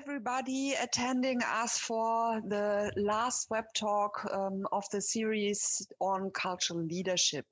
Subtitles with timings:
[0.00, 7.44] everybody attending us for the last web talk um, of the series on cultural leadership.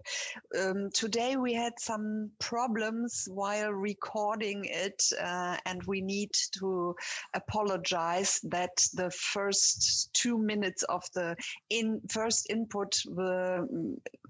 [0.59, 6.97] Um, today we had some problems while recording it, uh, and we need to
[7.35, 11.37] apologize that the first two minutes of the
[11.69, 13.67] in first input were,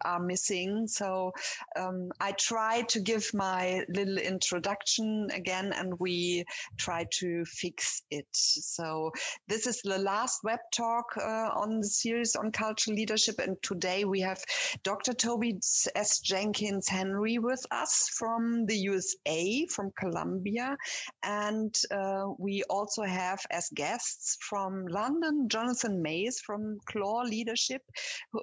[0.05, 0.89] are missing.
[0.89, 1.32] So
[1.77, 6.45] um, I try to give my little introduction again, and we
[6.79, 8.27] try to fix it.
[8.33, 9.12] So
[9.47, 13.39] this is the last web talk uh, on the series on cultural leadership.
[13.39, 14.43] And today we have
[14.83, 15.12] Dr.
[15.12, 15.59] Toby
[15.95, 16.21] S.
[16.21, 20.77] Jenkins Henry with us from the USA, from Columbia.
[21.23, 27.83] And uh, we also have as guests from London, Jonathan Mays from Clore Leadership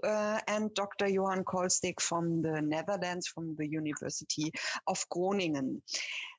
[0.04, 1.08] uh, and Dr.
[1.08, 4.52] Johan Kolsteeg from the Netherlands, from the University
[4.88, 5.82] of Groningen.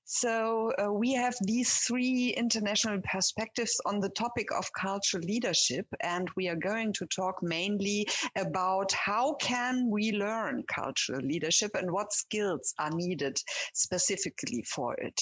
[0.08, 6.30] So uh, we have these three international perspectives on the topic of cultural leadership, and
[6.36, 12.12] we are going to talk mainly about how can we learn cultural leadership and what
[12.12, 13.36] skills are needed
[13.74, 15.20] specifically for it.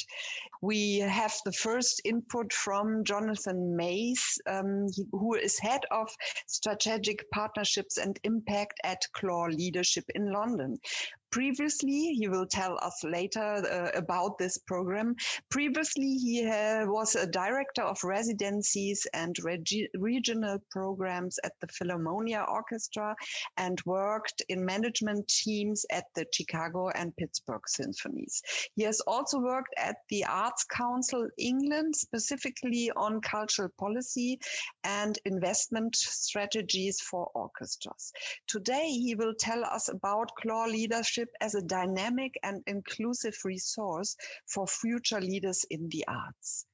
[0.61, 6.11] We have the first input from Jonathan Mays, um, who is head of
[6.47, 10.79] strategic partnerships and impact at Clore Leadership in London.
[11.35, 15.17] Previously, he will tell us later uh, about this program.
[15.51, 22.49] Previously, he uh, was a director of residencies and regi- regional programs at the Philharmonia
[22.49, 23.17] Orchestra
[23.57, 28.41] and worked in management teams at the Chicago and Pittsburgh Symphonies.
[28.77, 34.39] He has also worked at the Arts Council England, specifically on cultural policy
[34.85, 38.13] and investment strategies for orchestras.
[38.47, 44.17] Today, he will tell us about Clore leadership leadership as a dynamic and inclusive resource
[44.47, 46.67] for future leaders in the arts.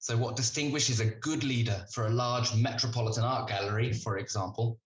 [0.00, 4.78] So, what distinguishes a good leader for a large metropolitan art gallery, for example,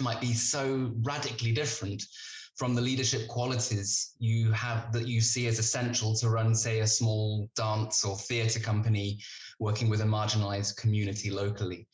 [0.00, 2.04] might be so radically different
[2.56, 6.86] from the leadership qualities you have that you see as essential to run, say, a
[6.86, 9.18] small dance or theatre company
[9.58, 11.88] working with a marginalized community locally.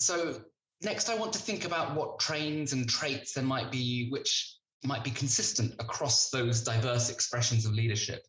[0.00, 0.40] So,
[0.82, 5.02] Next, I want to think about what traits and traits there might be which might
[5.02, 8.22] be consistent across those diverse expressions of leadership.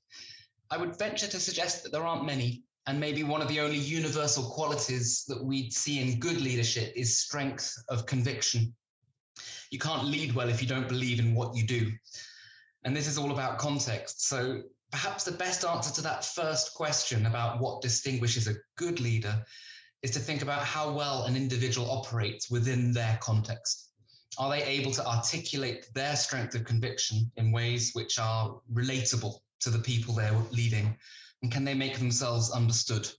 [0.72, 3.78] I would venture to suggest that there aren't many, and maybe one of the only
[3.78, 8.74] universal qualities that we'd see in good leadership is strength of conviction.
[9.70, 11.92] You can't lead well if you don't believe in what you do.
[12.84, 14.28] And this is all about context.
[14.28, 19.46] So perhaps the best answer to that first question about what distinguishes a good leader
[20.02, 23.90] is to think about how well an individual operates within their context.
[24.38, 29.70] Are they able to articulate their strength of conviction in ways which are relatable to
[29.70, 30.96] the people they're leading?
[31.42, 33.10] And can they make themselves understood?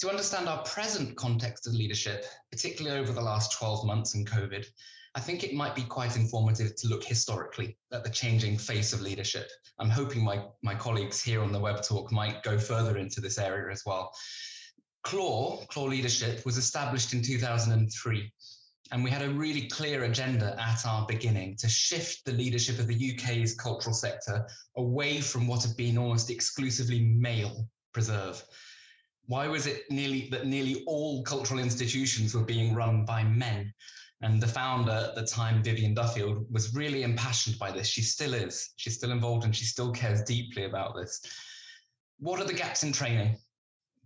[0.00, 4.66] To understand our present context of leadership, particularly over the last 12 months in COVID,
[5.14, 9.00] I think it might be quite informative to look historically at the changing face of
[9.00, 9.48] leadership.
[9.78, 13.38] I'm hoping my, my colleagues here on the web talk might go further into this
[13.38, 14.12] area as well.
[15.06, 18.32] Clore, Clore Leadership, was established in 2003.
[18.90, 22.88] And we had a really clear agenda at our beginning to shift the leadership of
[22.88, 24.44] the UK's cultural sector
[24.76, 28.44] away from what had been almost exclusively male preserve.
[29.26, 33.72] Why was it nearly that nearly all cultural institutions were being run by men?
[34.22, 37.86] And the founder at the time, Vivien Duffield, was really impassioned by this.
[37.86, 38.70] She still is.
[38.74, 41.20] She's still involved and she still cares deeply about this.
[42.18, 43.36] What are the gaps in training?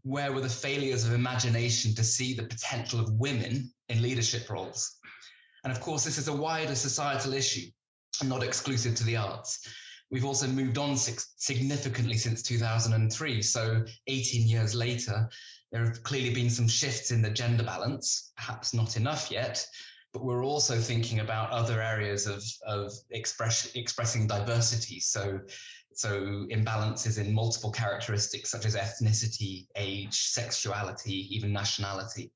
[0.03, 4.99] Where were the failures of imagination to see the potential of women in leadership roles?
[5.65, 7.69] And of course, this is a wider societal issue
[8.25, 9.67] not exclusive to the arts.
[10.11, 13.43] We've also moved on significantly since 2003.
[13.43, 15.29] So 18 years later,
[15.71, 19.65] there have clearly been some shifts in the gender balance, perhaps not enough yet,
[20.13, 24.99] but we're also thinking about other areas of, of express, expressing diversity.
[24.99, 25.41] So
[25.93, 32.33] so imbalances in multiple characteristics such as ethnicity, age, sexuality, even nationality.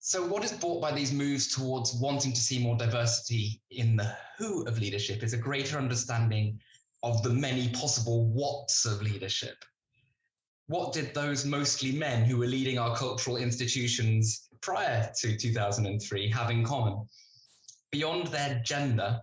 [0.00, 4.16] So what is brought by these moves towards wanting to see more diversity in the
[4.38, 6.58] who of leadership is a greater understanding
[7.02, 9.64] of the many possible whats of leadership.
[10.66, 16.50] What did those mostly men who were leading our cultural institutions prior to 2003 have
[16.50, 17.06] in common?
[17.90, 19.20] Beyond their gender,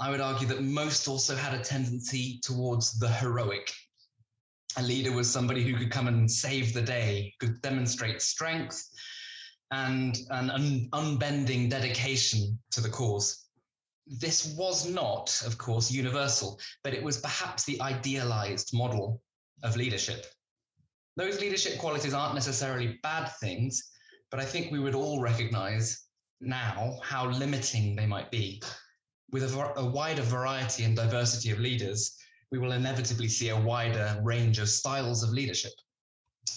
[0.00, 3.70] I would argue that most also had a tendency towards the heroic.
[4.78, 8.88] A leader was somebody who could come and save the day, could demonstrate strength
[9.72, 13.46] and an un- unbending dedication to the cause.
[14.06, 19.22] this was not, of course, universal, but it was perhaps the idealized model
[19.62, 20.26] of leadership.
[21.16, 23.90] Those leadership qualities aren't necessarily bad things,
[24.30, 26.06] but I think we would all recognize
[26.40, 28.60] now how limiting they might be.
[29.32, 32.16] With a, a wider variety and diversity of leaders,
[32.50, 35.72] we will inevitably see a wider range of styles of leadership.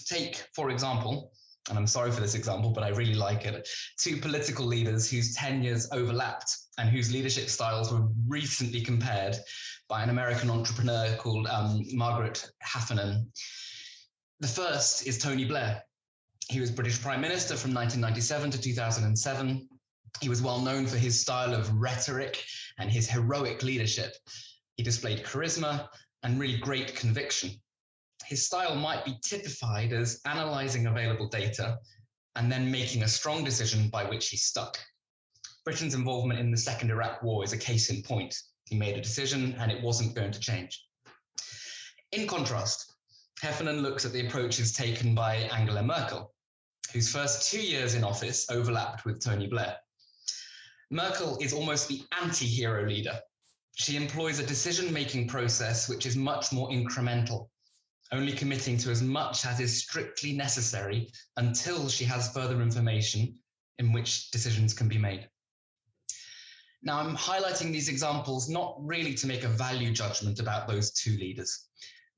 [0.06, 1.32] Take, for example,
[1.68, 3.66] and I'm sorry for this example, but I really like it,
[3.98, 9.36] two political leaders whose tenures overlapped and whose leadership styles were recently compared
[9.88, 13.30] by an American entrepreneur called um, Margaret Heffernan.
[14.40, 15.82] The first is Tony Blair.
[16.50, 19.68] He was British Prime Minister from 1997 to 2007.
[20.20, 22.44] He was well known for his style of rhetoric
[22.78, 24.16] and his heroic leadership.
[24.76, 25.88] He displayed charisma
[26.22, 27.50] and really great conviction
[28.24, 31.78] his style might be typified as analyzing available data
[32.36, 34.78] and then making a strong decision by which he stuck.
[35.64, 38.36] Britain's involvement in the Second Iraq War is a case in point.
[38.66, 40.84] He made a decision and it wasn't going to change.
[42.12, 42.92] In contrast,
[43.40, 46.32] Heffernan looks at the approaches taken by Angela Merkel,
[46.92, 49.76] whose first two years in office overlapped with Tony Blair.
[50.90, 53.20] Merkel is almost the anti hero leader.
[53.76, 57.48] She employs a decision making process which is much more incremental
[58.12, 63.36] only committing to as much as is strictly necessary until she has further information
[63.78, 65.28] in which decisions can be made.
[66.82, 71.16] Now, I'm highlighting these examples not really to make a value judgment about those two
[71.16, 71.66] leaders,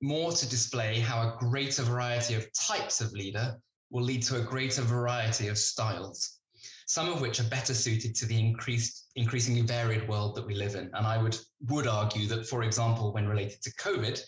[0.02, 3.56] more to display how a greater variety of types of leader
[3.90, 6.35] will lead to a greater variety of styles,
[6.86, 10.76] some of which are better suited to the increased, increasingly varied world that we live
[10.76, 10.90] in.
[10.94, 11.36] And I would,
[11.68, 14.20] would argue that, for example, when related to COVID,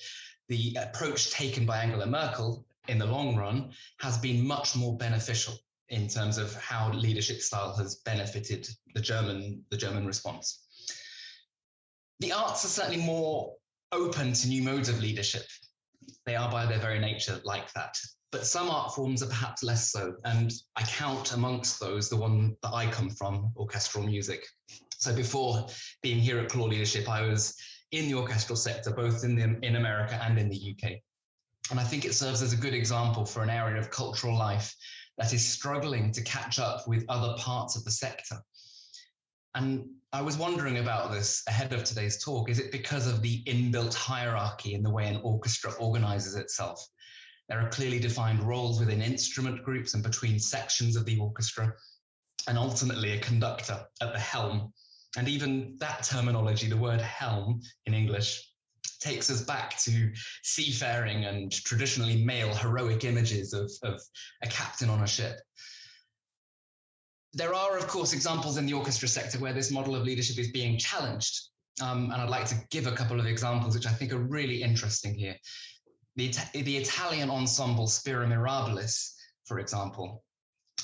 [0.48, 3.70] the approach taken by Angela Merkel in the long run
[4.00, 5.54] has been much more beneficial
[5.90, 10.66] in terms of how leadership style has benefited the German the German response.
[12.20, 13.54] The arts are certainly more
[13.92, 15.46] open to new modes of leadership.
[16.26, 17.96] They are by their very nature like that.
[18.30, 20.14] But some art forms are perhaps less so.
[20.24, 24.46] And I count amongst those the one that I come from, orchestral music.
[24.98, 25.66] So before
[26.02, 27.56] being here at Clore Leadership, I was
[27.92, 30.92] in the orchestral sector, both in, the, in America and in the UK.
[31.70, 34.74] And I think it serves as a good example for an area of cultural life
[35.16, 38.36] that is struggling to catch up with other parts of the sector.
[39.54, 42.48] And I was wondering about this ahead of today's talk.
[42.48, 46.80] Is it because of the inbuilt hierarchy in the way an orchestra organizes itself?
[47.48, 51.72] There are clearly defined roles within instrument groups and between sections of the orchestra,
[52.46, 54.72] and ultimately a conductor at the helm
[55.16, 58.52] and even that terminology, the word helm in English,
[59.00, 60.12] takes us back to
[60.42, 64.00] seafaring and traditionally male heroic images of, of
[64.42, 65.40] a captain on a ship.
[67.32, 70.50] There are, of course, examples in the orchestra sector where this model of leadership is
[70.50, 71.48] being challenged.
[71.80, 74.62] Um, and I'd like to give a couple of examples which I think are really
[74.62, 75.36] interesting here.
[76.18, 79.12] The, the Italian ensemble Spira Mirabilis,
[79.44, 80.24] for example,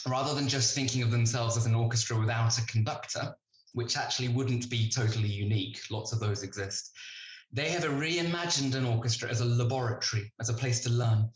[0.07, 3.35] rather than just thinking of themselves as an orchestra without a conductor,
[3.73, 5.81] which actually wouldn't be totally unique.
[5.91, 6.93] Lots of those exist.
[7.53, 11.29] They have reimagined an orchestra as a laboratory, as a place to learn,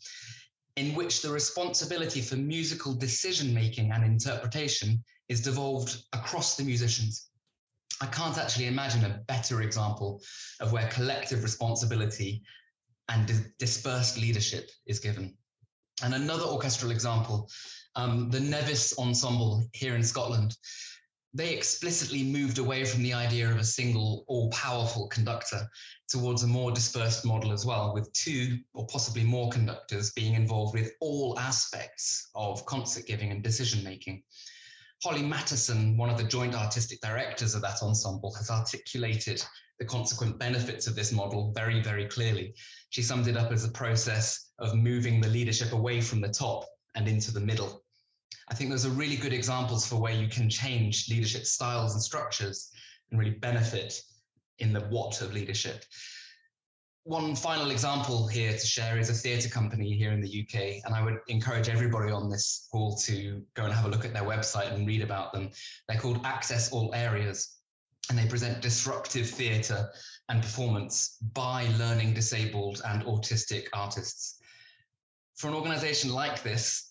[0.77, 7.31] in which the responsibility for musical decision making and interpretation is devolved across the musicians.
[7.99, 10.21] I can't actually imagine a better example
[10.61, 12.41] of where collective responsibility
[13.09, 15.35] and dis- dispersed leadership is given.
[16.03, 17.49] And another orchestral example,
[17.95, 20.55] um, the Nevis Ensemble here in Scotland,
[21.33, 25.69] they explicitly moved away from the idea of a single all powerful conductor
[26.07, 30.73] towards a more dispersed model as well, with two or possibly more conductors being involved
[30.73, 34.23] with all aspects of concert giving and decision making.
[35.03, 39.43] Holly Mathieson, one of the joint artistic directors of that ensemble, has articulated
[39.79, 42.53] the consequent benefits of this model very, very clearly.
[42.89, 46.65] She summed it up as a process of moving the leadership away from the top
[46.95, 47.83] and into the middle
[48.49, 52.01] I think those are really good examples for where you can change leadership styles and
[52.01, 52.71] structures
[53.11, 54.01] and really benefit
[54.57, 55.85] in the what of leadership.
[57.03, 60.93] One final example here to share is a theatre company here in the UK, and
[60.93, 64.23] I would encourage everybody on this call to go and have a look at their
[64.23, 65.49] website and read about them.
[65.87, 67.58] They're called Access All Areas,
[68.09, 69.89] and they present disruptive theatre
[70.29, 74.39] and performance by learning disabled and autistic artists.
[75.35, 76.89] For an organization like this,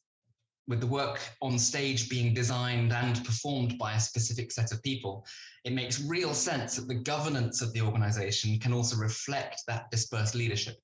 [0.68, 5.26] with the work on stage being designed and performed by a specific set of people,
[5.64, 10.34] it makes real sense that the governance of the organization can also reflect that dispersed
[10.34, 10.76] leadership.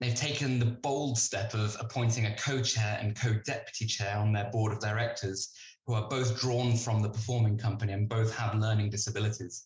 [0.00, 4.32] They've taken the bold step of appointing a co chair and co deputy chair on
[4.32, 5.52] their board of directors,
[5.86, 9.64] who are both drawn from the performing company and both have learning disabilities.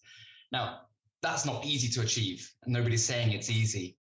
[0.53, 0.83] Now,
[1.23, 2.51] that's not easy to achieve.
[2.67, 3.97] Nobody's saying it's easy,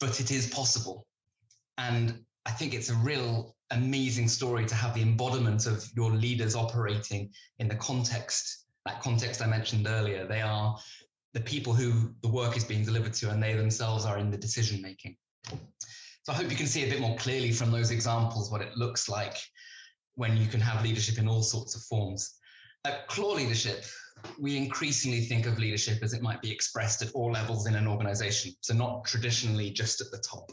[0.00, 1.06] but it is possible.
[1.78, 6.54] And I think it's a real amazing story to have the embodiment of your leaders
[6.54, 10.26] operating in the context, that context I mentioned earlier.
[10.26, 10.78] They are
[11.34, 14.38] the people who the work is being delivered to, and they themselves are in the
[14.38, 15.16] decision making.
[16.22, 18.76] So I hope you can see a bit more clearly from those examples what it
[18.76, 19.36] looks like
[20.14, 22.38] when you can have leadership in all sorts of forms.
[22.84, 23.84] At Clore Leadership,
[24.38, 27.86] we increasingly think of leadership as it might be expressed at all levels in an
[27.86, 30.50] organization, so not traditionally just at the top.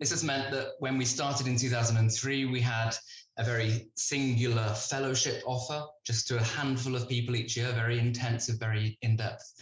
[0.00, 2.94] This has meant that when we started in 2003, we had
[3.38, 8.58] a very singular fellowship offer just to a handful of people each year, very intensive,
[8.58, 9.52] very in depth.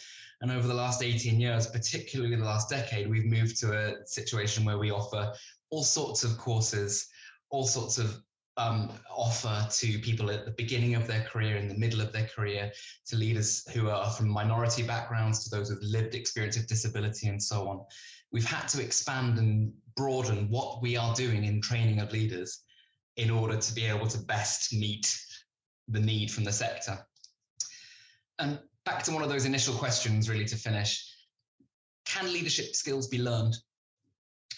[0.40, 4.64] And over the last 18 years, particularly the last decade, we've moved to a situation
[4.64, 5.32] where we offer
[5.70, 7.08] all sorts of courses,
[7.50, 8.20] all sorts of
[8.56, 12.26] um, offer to people at the beginning of their career, in the middle of their
[12.26, 12.70] career,
[13.06, 17.42] to leaders who are from minority backgrounds, to those with lived experience of disability, and
[17.42, 17.84] so on.
[18.30, 22.60] We've had to expand and broaden what we are doing in training of leaders
[23.16, 25.16] in order to be able to best meet
[25.88, 26.99] the need from the sector.
[28.38, 31.14] And back to one of those initial questions, really, to finish
[32.04, 33.56] can leadership skills be learned?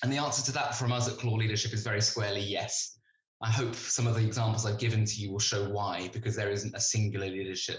[0.03, 2.99] And the answer to that from us at Clore Leadership is very squarely yes.
[3.43, 6.51] I hope some of the examples I've given to you will show why, because there
[6.51, 7.79] isn't a singular leadership.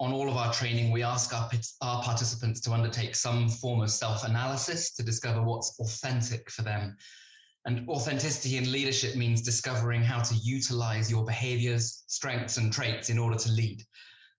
[0.00, 1.50] On all of our training, we ask our,
[1.80, 6.96] our participants to undertake some form of self analysis to discover what's authentic for them.
[7.64, 13.18] And authenticity in leadership means discovering how to utilize your behaviors, strengths, and traits in
[13.18, 13.82] order to lead.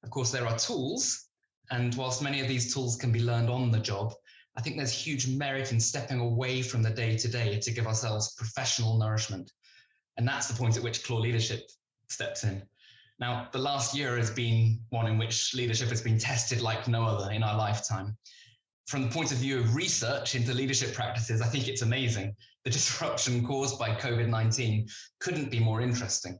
[0.03, 1.29] Of course, there are tools,
[1.71, 4.13] and whilst many of these tools can be learned on the job,
[4.55, 7.87] I think there's huge merit in stepping away from the day to day to give
[7.87, 9.51] ourselves professional nourishment.
[10.17, 11.69] And that's the point at which Clore Leadership
[12.09, 12.61] steps in.
[13.19, 17.03] Now, the last year has been one in which leadership has been tested like no
[17.03, 18.17] other in our lifetime.
[18.87, 22.35] From the point of view of research into leadership practices, I think it's amazing.
[22.65, 24.87] The disruption caused by COVID 19
[25.19, 26.39] couldn't be more interesting.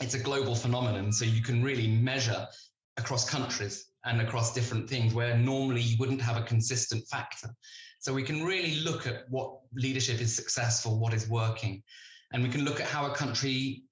[0.00, 2.46] It's a global phenomenon, so you can really measure
[2.98, 7.48] across countries and across different things where normally you wouldn't have a consistent factor.
[8.00, 11.82] So we can really look at what leadership is successful, what is working.
[12.32, 13.82] And we can look at how a country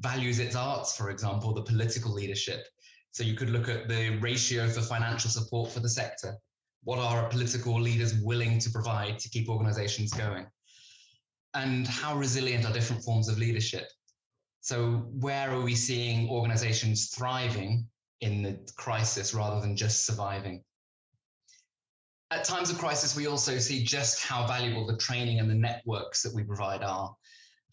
[0.00, 2.66] values its arts, for example, the political leadership.
[3.12, 6.36] So you could look at the ratio for financial support for the sector.
[6.84, 10.46] What are political leaders willing to provide to keep organizations going?
[11.54, 13.86] And how resilient are different forms of leadership?
[14.60, 17.86] So, where are we seeing organizations thriving
[18.20, 20.64] in the crisis rather than just surviving?
[22.30, 26.22] At times of crisis, we also see just how valuable the training and the networks
[26.22, 27.14] that we provide are.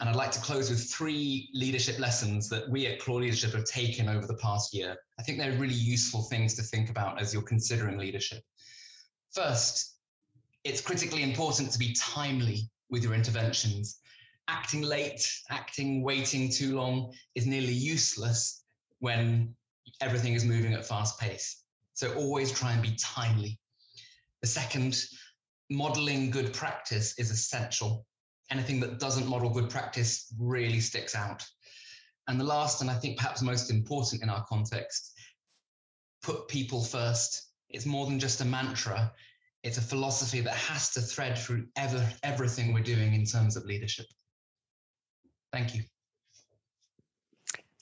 [0.02, 3.66] And I'd like to close with three leadership lessons that we at Clore Leadership have
[3.66, 4.98] taken over the past year.
[5.20, 8.42] I think they're really useful things to think about as you're considering leadership.
[9.32, 9.98] First,
[10.64, 14.00] it's critically important to be timely with your interventions.
[14.48, 18.64] Acting late, acting waiting too long is nearly useless
[19.00, 19.56] when
[20.02, 21.64] everything is moving at fast pace.
[21.94, 23.60] So always try and be timely.
[24.42, 25.04] The second,
[25.70, 28.06] modeling good practice is essential
[28.52, 31.44] anything that doesn't model good practice really sticks out.
[32.28, 35.14] And the last, and I think perhaps most important in our context,
[36.22, 37.50] put people first.
[37.70, 39.12] It's more than just a mantra.
[39.64, 43.66] It's a philosophy that has to thread through ever, everything we're doing in terms of
[43.66, 44.08] leadership.
[45.52, 45.84] Thank you.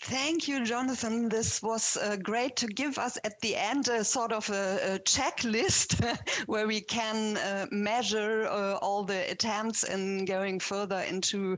[0.03, 1.27] Thank you, Jonathan.
[1.27, 4.99] This was uh, great to give us at the end a sort of a, a
[4.99, 5.99] checklist
[6.47, 11.57] where we can uh, measure uh, all the attempts in going further into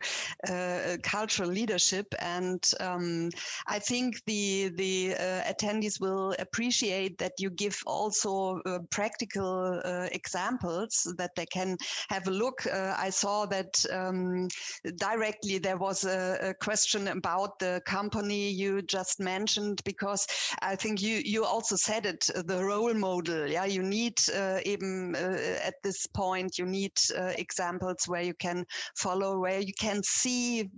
[0.50, 2.16] uh, cultural leadership.
[2.18, 3.30] And um,
[3.68, 9.82] I think the the uh, attendees will appreciate that you give also uh, practical
[10.12, 11.78] examples that they can
[12.10, 12.66] have a look.
[12.66, 14.48] I saw that um,
[14.98, 20.28] directly there was a, a question about the company you just mentioned because
[20.62, 23.66] I think you you also said it uh, the role model yeah?
[23.66, 28.66] You need uh, even uh, at this point you need uh, examples where you can
[28.96, 30.70] follow where you can see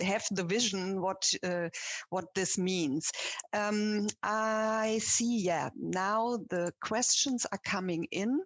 [0.00, 1.68] have the vision what uh,
[2.10, 3.10] what this means.
[3.52, 8.40] Um, I see yeah now the questions are coming in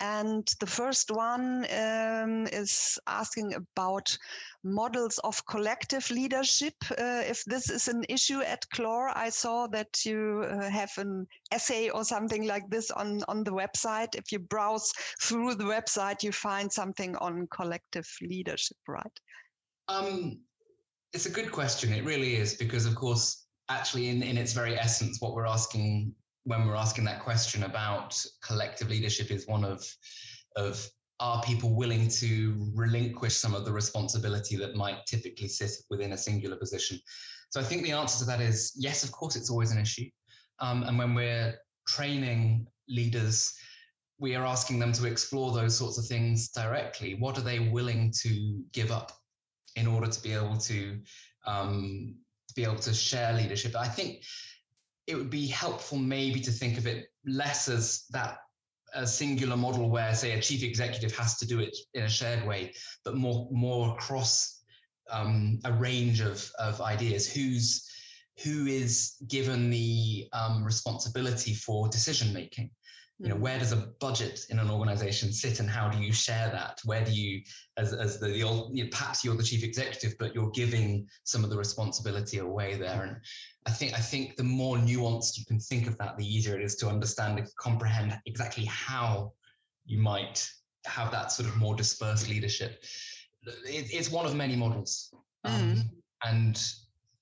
[0.00, 4.16] and the first one um, is asking about
[4.62, 6.74] models of collective leadership.
[6.90, 11.26] Uh, if this is an issue at Clore, I saw that you uh, have an
[11.52, 14.14] essay or something like this on, on the website.
[14.14, 19.20] If you browse through the website, you find something on collective leadership, right?
[19.88, 20.40] Um,
[21.12, 21.92] it's a good question.
[21.92, 26.14] It really is, because of course, actually, in, in its very essence, what we're asking
[26.46, 29.84] when we're asking that question about collective leadership is one of
[30.54, 30.88] of
[31.18, 36.18] are people willing to relinquish some of the responsibility that might typically sit within a
[36.18, 37.00] singular position?
[37.50, 40.08] So I think the answer to that is yes, of course, it's always an issue.
[40.60, 41.54] Um, and when we're
[41.88, 43.52] training leaders,
[44.18, 47.14] we are asking them to explore those sorts of things directly.
[47.14, 49.12] What are they willing to give up
[49.74, 51.00] in order to be able to
[51.46, 52.14] um,
[52.48, 53.74] to be able to share leadership?
[53.74, 54.22] I think
[55.06, 58.38] it would be helpful maybe to think of it less as that
[58.94, 62.46] a singular model where, say, a chief executive has to do it in a shared
[62.46, 64.62] way, but more more across
[65.10, 67.30] um, a range of of ideas.
[67.30, 67.88] Who's
[68.42, 72.70] who is given the um, responsibility for decision making?
[73.18, 73.40] You know mm.
[73.40, 77.04] where does a budget in an organization sit and how do you share that where
[77.04, 77.40] do you
[77.76, 81.06] as, as the, the old you know, perhaps you're the chief executive but you're giving
[81.24, 83.16] some of the responsibility away there and
[83.66, 86.62] i think i think the more nuanced you can think of that the easier it
[86.62, 89.32] is to understand and comprehend exactly how
[89.86, 90.48] you might
[90.84, 92.84] have that sort of more dispersed leadership
[93.44, 95.82] it, it's one of many models um, mm.
[96.24, 96.72] and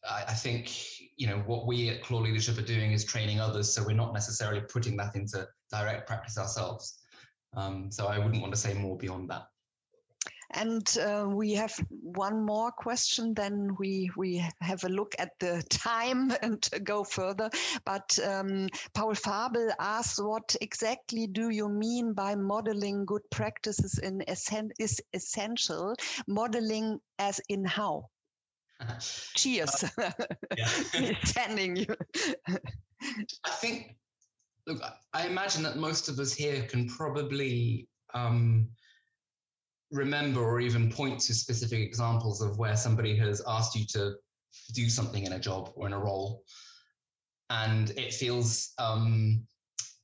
[0.09, 0.73] I, I think
[1.17, 4.13] you know what we at Clore Leadership are doing is training others, so we're not
[4.13, 7.01] necessarily putting that into direct practice ourselves.
[7.57, 9.47] Um, so I wouldn't want to say more beyond that.
[10.51, 15.63] And uh, we have one more question, then we, we have a look at the
[15.69, 17.51] time and go further.
[17.85, 24.23] But um, Paul Fabel asks, what exactly do you mean by modeling good practices in
[24.29, 25.97] essen is essential?
[26.29, 28.11] Modeling as in how?
[29.37, 29.85] Cheers.
[29.99, 30.11] Uh,
[31.25, 31.87] Sending you.
[33.45, 33.97] I think
[34.67, 38.69] look, I imagine that most of us here can probably um,
[39.91, 44.15] remember or even point to specific examples of where somebody has asked you to
[44.73, 46.43] do something in a job or in a role,
[47.51, 49.47] and it feels um,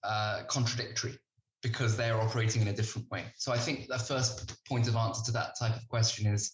[0.04, 1.18] uh, contradictory
[1.62, 3.24] because they are operating in a different way.
[3.37, 6.50] So I think the first point of answer to that type of question is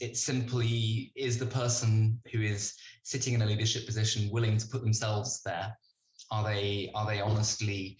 [0.00, 4.82] it simply is the person who is sitting in a leadership position willing to put
[4.82, 5.76] themselves there
[6.30, 7.96] are they are they honestly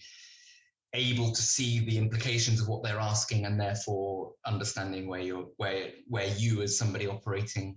[0.95, 5.89] able to see the implications of what they're asking and therefore understanding where you're where
[6.07, 7.75] where you as somebody operating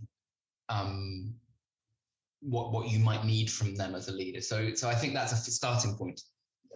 [0.69, 1.35] um,
[2.41, 4.41] what what you might need from them as a leader.
[4.41, 6.21] So so I think that's a starting point.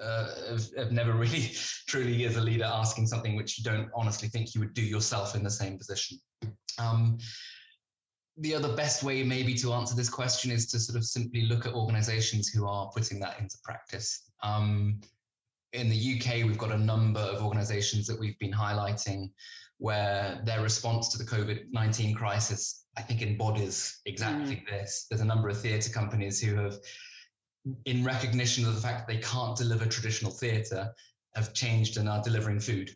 [0.03, 1.53] Uh, of, of never really
[1.87, 5.37] truly as a leader asking something which you don't honestly think you would do yourself
[5.37, 6.19] in the same position.
[6.79, 7.19] Um,
[8.39, 11.67] the other best way maybe to answer this question is to sort of simply look
[11.67, 14.31] at organizations who are putting that into practice.
[14.43, 15.01] Um,
[15.73, 19.31] in the UK, we've got a number of organizations that we've been highlighting
[19.79, 24.69] where their response to the COVID 19 crisis, I think, embodies exactly mm.
[24.69, 25.07] this.
[25.11, 26.79] There's a number of theatre companies who have,
[27.85, 30.93] in recognition of the fact that they can't deliver traditional theatre,
[31.35, 32.95] have changed and are delivering food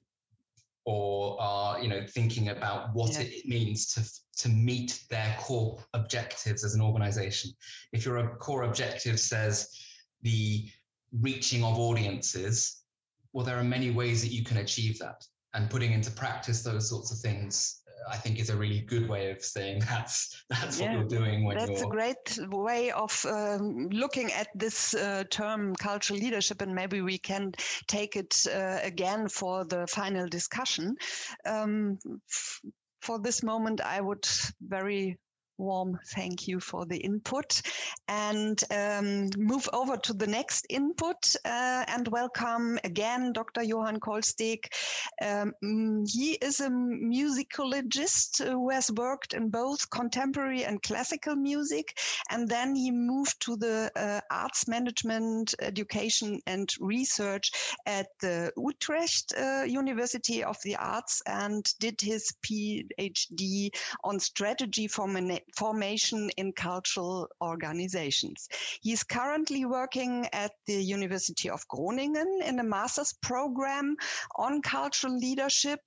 [0.87, 3.23] or are you know thinking about what yeah.
[3.23, 4.03] it means to
[4.39, 7.51] to meet their core objectives as an organization
[7.93, 9.69] if your core objective says
[10.23, 10.65] the
[11.21, 12.83] reaching of audiences
[13.33, 16.89] well there are many ways that you can achieve that and putting into practice those
[16.89, 20.87] sorts of things I think is a really good way of saying that's that's yeah,
[20.87, 21.89] what you're doing when that's you're.
[21.89, 27.19] a great way of um, looking at this uh, term cultural leadership, and maybe we
[27.19, 27.53] can
[27.87, 30.97] take it uh, again for the final discussion.
[31.45, 31.99] Um,
[33.01, 34.27] for this moment, I would
[34.61, 35.19] very
[35.59, 37.63] warm thank you for the input
[38.09, 43.63] and um, move over to the next input uh, and welcome again Dr.
[43.63, 44.65] Johann Kolsteeg.
[45.23, 45.55] Um,
[46.07, 51.99] he is a musicologist who has worked in both contemporary and classical music
[52.31, 57.51] and then he moved to the uh, arts management education and research
[57.87, 63.71] at the Utrecht uh, University of the Arts and did his PhD
[64.05, 65.07] on strategy for
[65.55, 68.49] formation in cultural organizations.
[68.83, 73.97] He is currently working at the University of Groningen in a master's program
[74.37, 75.81] on cultural leadership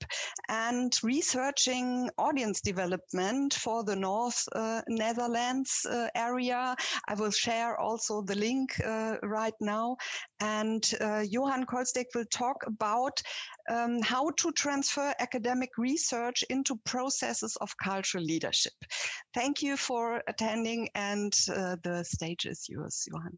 [0.48, 6.76] and researching audience development for the North uh, Netherlands uh, area.
[7.08, 9.98] I will share also the link uh, right now.
[10.42, 13.22] And uh, Johann Kolsteeg will talk about
[13.70, 18.74] um, how to transfer academic research into processes of cultural leadership.
[19.34, 23.38] Thank you for attending, and uh, the stage is yours, Johan.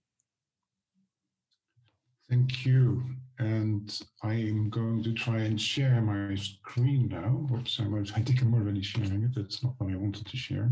[2.30, 3.04] Thank you.
[3.40, 7.46] And I am going to try and share my screen now.
[7.54, 9.36] Oops, I, was, I think I'm already sharing it.
[9.36, 10.72] That's not what I wanted to share.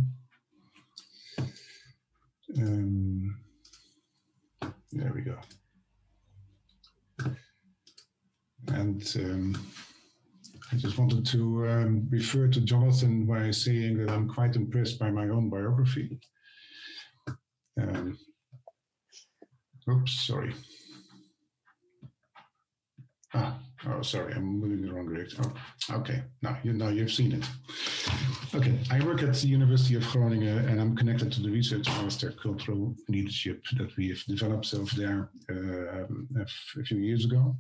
[2.57, 3.37] Um,
[4.91, 5.37] there we go.
[8.79, 9.67] And um,
[10.71, 15.09] I just wanted to um, refer to Jonathan by saying that I'm quite impressed by
[15.11, 16.19] my own biography.
[17.79, 18.17] Um,
[19.89, 20.53] oops, sorry.
[23.33, 25.43] Ah, oh, sorry, I'm moving the wrong direction.
[25.43, 27.45] Oh, okay, now you know you've seen it.
[28.55, 32.31] Okay, I work at the University of Groningen and I'm connected to the research master
[32.31, 37.55] cultural leadership that we have developed over there uh, a few years ago.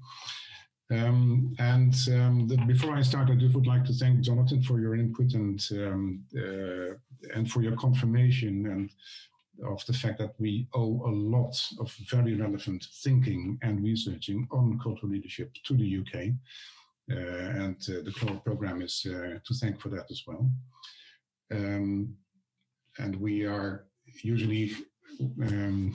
[0.91, 4.79] Um, and um, the, before I start, I just would like to thank Jonathan for
[4.79, 6.95] your input and um, uh,
[7.35, 8.89] and for your confirmation and
[9.65, 14.79] of the fact that we owe a lot of very relevant thinking and researching on
[14.81, 16.29] cultural leadership to the UK.
[17.11, 17.15] Uh,
[17.59, 20.49] and uh, the program is uh, to thank for that as well.
[21.51, 22.15] Um,
[22.99, 23.85] and we are
[24.21, 24.73] usually
[25.41, 25.93] um,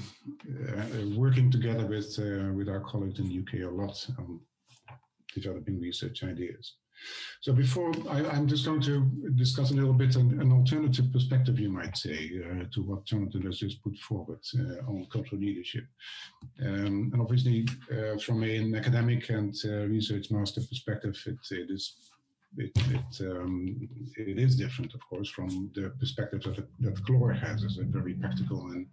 [0.69, 4.07] uh, working together with uh, with our colleagues in the UK a lot
[5.35, 6.75] developing research ideas.
[7.41, 11.59] So before I, am just going to discuss a little bit an, an alternative perspective,
[11.59, 15.85] you might say, uh, to what Jonathan has just put forward uh, on cultural leadership.
[16.63, 21.97] Um, and obviously, uh, from an academic and uh, research master perspective, it, it is
[22.57, 27.65] it it, um, it is different, of course, from the perspective that, that Clore has
[27.65, 28.87] as a very practical and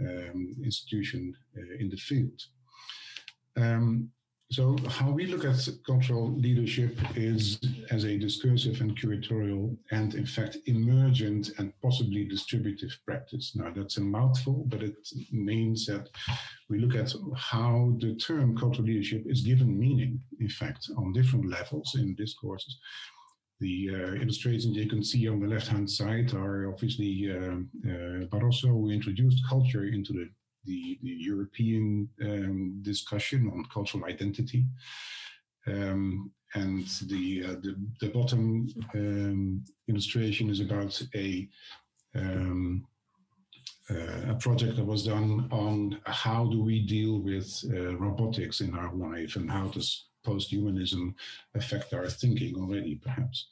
[0.00, 2.40] um, institution uh, in the field.
[3.56, 4.10] Um,
[4.52, 7.60] so how we look at cultural leadership is
[7.92, 13.52] as a discursive and curatorial and in fact emergent and possibly distributive practice.
[13.54, 14.96] Now that's a mouthful, but it
[15.30, 16.08] means that
[16.68, 21.48] we look at how the term cultural leadership is given meaning, in fact, on different
[21.48, 22.76] levels in discourses.
[23.60, 28.68] The uh, illustrations you can see on the left-hand side are obviously uh, uh, Barroso,
[28.68, 30.28] who introduced culture into the
[30.64, 34.64] the, the European um, discussion on cultural identity.
[35.66, 41.48] Um, and the, uh, the, the bottom um, illustration is about a
[42.14, 42.86] um,
[43.90, 48.74] uh, a project that was done on how do we deal with uh, robotics in
[48.74, 51.14] our life and how does post-humanism
[51.54, 53.48] affect our thinking already, perhaps.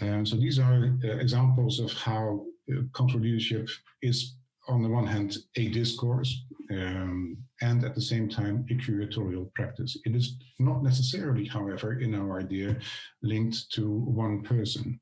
[0.00, 3.68] Um, so these are uh, examples of how uh, cultural leadership
[4.02, 4.34] is
[4.68, 9.96] on the one hand, a discourse, um, and at the same time, a curatorial practice.
[10.04, 12.76] It is not necessarily, however, in our idea,
[13.22, 15.00] linked to one person.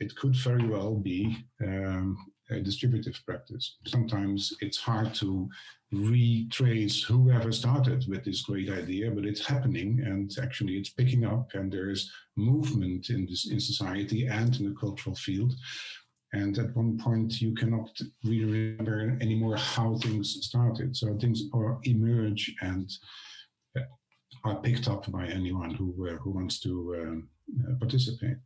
[0.00, 2.16] It could very well be um,
[2.50, 3.76] a distributive practice.
[3.86, 5.48] Sometimes it's hard to
[5.92, 11.50] retrace whoever started with this great idea, but it's happening and actually it's picking up
[11.52, 15.52] and there is movement in this in society and in the cultural field
[16.32, 17.90] and at one point, you cannot
[18.24, 20.96] really remember anymore how things started.
[20.96, 22.90] So things are emerge and
[23.76, 23.82] uh,
[24.44, 27.28] are picked up by anyone who uh, who wants to um,
[27.60, 28.38] uh, participate.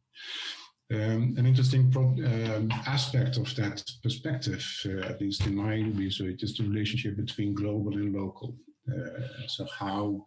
[0.92, 6.56] Um, an interesting um, aspect of that perspective, uh, at least in my research, is
[6.56, 8.56] the relationship between global and local.
[8.88, 10.24] Uh, so how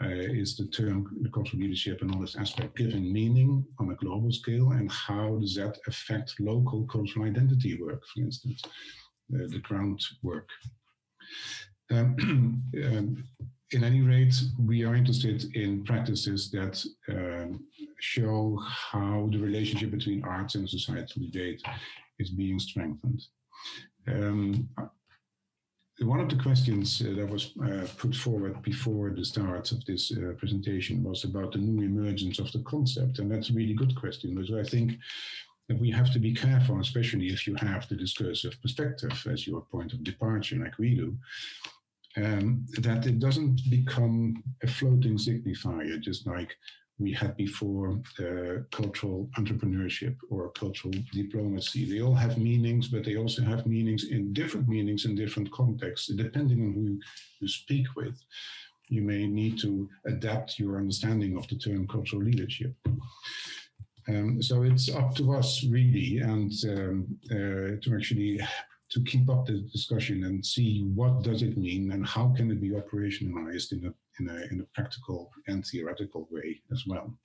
[0.00, 4.32] is the term the cultural leadership and all this aspect given meaning on a global
[4.32, 8.62] scale, and how does that affect local cultural identity work, for instance,
[9.34, 10.48] uh, the groundwork.
[11.90, 13.24] Um, um,
[13.72, 17.64] in any rate, we are interested in practices that um,
[18.00, 21.62] show how the relationship between arts and societal debate
[22.18, 23.22] is being strengthened.
[24.08, 24.68] Um,
[26.02, 30.12] one of the questions uh, that was uh, put forward before the start of this
[30.12, 33.18] uh, presentation was about the new emergence of the concept.
[33.18, 34.98] And that's a really good question, because I think
[35.68, 39.62] that we have to be careful, especially if you have the discursive perspective as your
[39.62, 41.16] point of departure, like we do,
[42.16, 46.56] um, that it doesn't become a floating signifier, just like
[47.02, 51.84] we had before uh, cultural entrepreneurship or cultural diplomacy.
[51.84, 56.08] They all have meanings, but they also have meanings in different meanings in different contexts,
[56.08, 56.98] depending on who
[57.40, 58.16] you speak with.
[58.88, 62.74] You may need to adapt your understanding of the term cultural leadership.
[64.08, 68.40] Um, so it's up to us really, and um, uh, to actually
[68.92, 72.60] to keep up the discussion and see what does it mean and how can it
[72.60, 77.18] be operationalized in a in a, in a practical and theoretical way as well.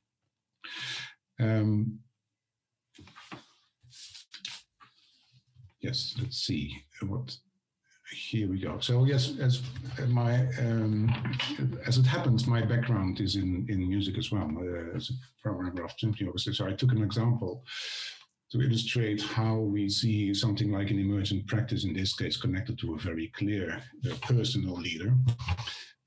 [1.39, 1.99] Um,
[5.79, 7.37] yes, let's see what.
[8.09, 8.79] Here we go.
[8.79, 9.61] So yes, as
[10.07, 11.13] my um,
[11.85, 15.83] as it happens, my background is in in music as well uh, as a programmer
[15.83, 16.53] of symphony orchestra.
[16.53, 17.65] So I took an example
[18.51, 22.95] to illustrate how we see something like an emergent practice, in this case connected to
[22.95, 25.13] a very clear uh, personal leader.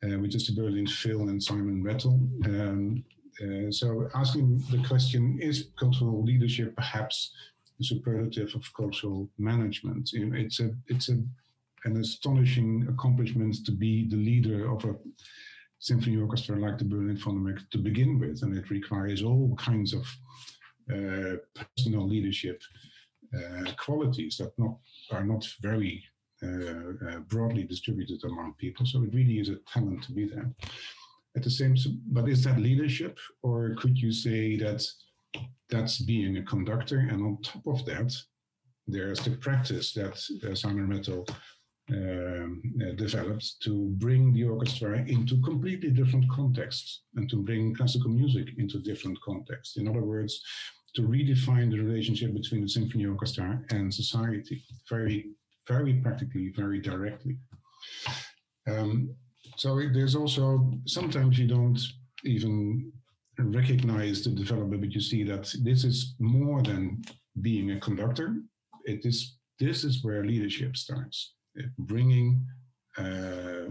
[0.02, 2.20] Which is the Berlin Phil and Simon Rattle.
[2.44, 3.04] Um,
[3.42, 7.32] uh, so asking the question, is cultural leadership perhaps
[7.80, 10.10] a superlative of cultural management?
[10.12, 11.22] It's a, it's a,
[11.84, 14.94] an astonishing accomplishment to be the leader of a
[15.78, 20.06] symphony orchestra like the Berlin Philharmonic to begin with, and it requires all kinds of
[20.92, 22.62] uh, personal leadership
[23.34, 24.76] uh, qualities that not
[25.10, 26.04] are not very
[27.29, 28.87] broadly distributed among people.
[28.87, 30.50] So it really is a talent to be there.
[31.37, 31.76] At the same,
[32.09, 34.85] but is that leadership, or could you say that
[35.68, 38.12] that's being a conductor, and on top of that,
[38.88, 41.24] there's the practice that uh, Simon Rattle
[41.92, 48.11] um, uh, developed to bring the orchestra into completely different contexts and to bring classical
[48.11, 49.76] music into different contexts.
[49.76, 50.40] In other words,
[50.94, 55.31] to redefine the relationship between the symphony orchestra and society very,
[55.70, 57.37] very practically, very directly.
[58.66, 59.14] Um,
[59.56, 60.44] so there's also
[60.87, 61.80] sometimes you don't
[62.24, 62.92] even
[63.38, 67.02] recognize the development, but you see that this is more than
[67.40, 68.28] being a conductor.
[68.85, 71.35] It is this is where leadership starts
[71.78, 72.44] bringing
[72.96, 73.66] uh,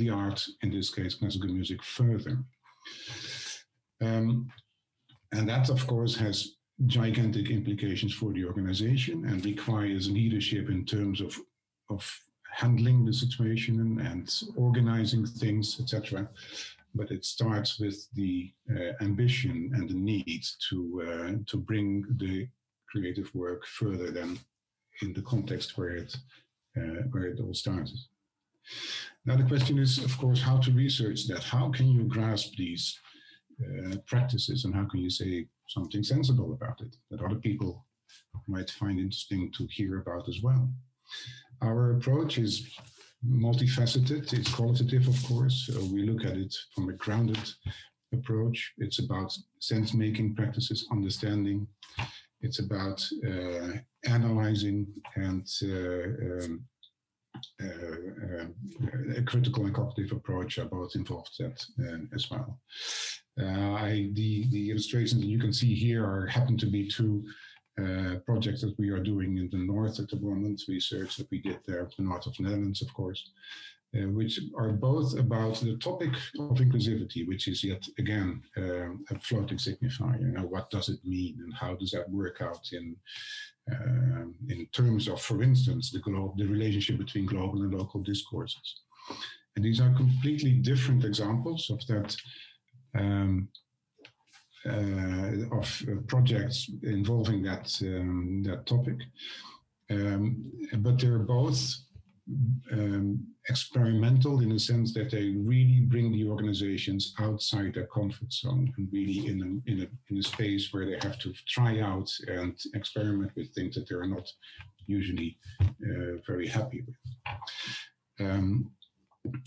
[0.00, 2.38] the art, in this case classical music, further.
[4.00, 4.48] Um,
[5.32, 11.20] and that, of course, has gigantic implications for the organization and requires leadership in terms
[11.20, 11.36] of,
[11.90, 12.20] of
[12.52, 16.28] handling the situation and, organizing things, etc.
[16.94, 22.48] But it starts with the uh, ambition and the need to uh, to bring the
[22.90, 24.38] creative work further than
[25.02, 26.16] in the context where it
[26.76, 27.98] uh, where it all started.
[29.24, 31.44] Now the question is, of course, how to research that.
[31.44, 32.98] How can you grasp these
[33.62, 37.86] uh, practices, and how can you say something sensible about it that other people
[38.46, 40.70] might find interesting to hear about as well?
[41.62, 42.76] Our approach is
[43.26, 44.32] multifaceted.
[44.32, 45.66] It's qualitative, of course.
[45.66, 47.38] So we look at it from a grounded
[48.12, 48.72] approach.
[48.78, 51.66] It's about sense making practices, understanding.
[52.40, 56.64] It's about uh, analyzing and uh, um,
[57.62, 61.64] uh, uh, a critical and cognitive approach are both involved that
[62.14, 62.60] as well.
[63.44, 67.24] I, the, the illustrations that you can see here are happen to be two
[67.80, 71.40] uh, projects that we are doing in the north at the moment, research that we
[71.40, 73.30] did there, the north of the Netherlands, of course,
[73.96, 79.18] uh, which are both about the topic of inclusivity, which is yet again uh, a
[79.20, 80.20] floating signifier.
[80.20, 82.96] You know, what does it mean and how does that work out in
[83.70, 88.80] uh, in terms of, for instance, the, glo- the relationship between global and local discourses.
[89.56, 92.16] And these are completely different examples of that
[92.94, 93.48] um,
[94.66, 98.98] uh, of uh, projects involving that um, that topic.
[99.90, 101.74] Um, but they're both
[102.72, 108.72] um, experimental in the sense that they really bring the organizations outside their comfort zone
[108.76, 112.10] and really in a, in a, in a space where they have to try out
[112.26, 114.28] and experiment with things that they're not
[114.86, 116.96] usually uh, very happy with.
[118.20, 118.70] Um,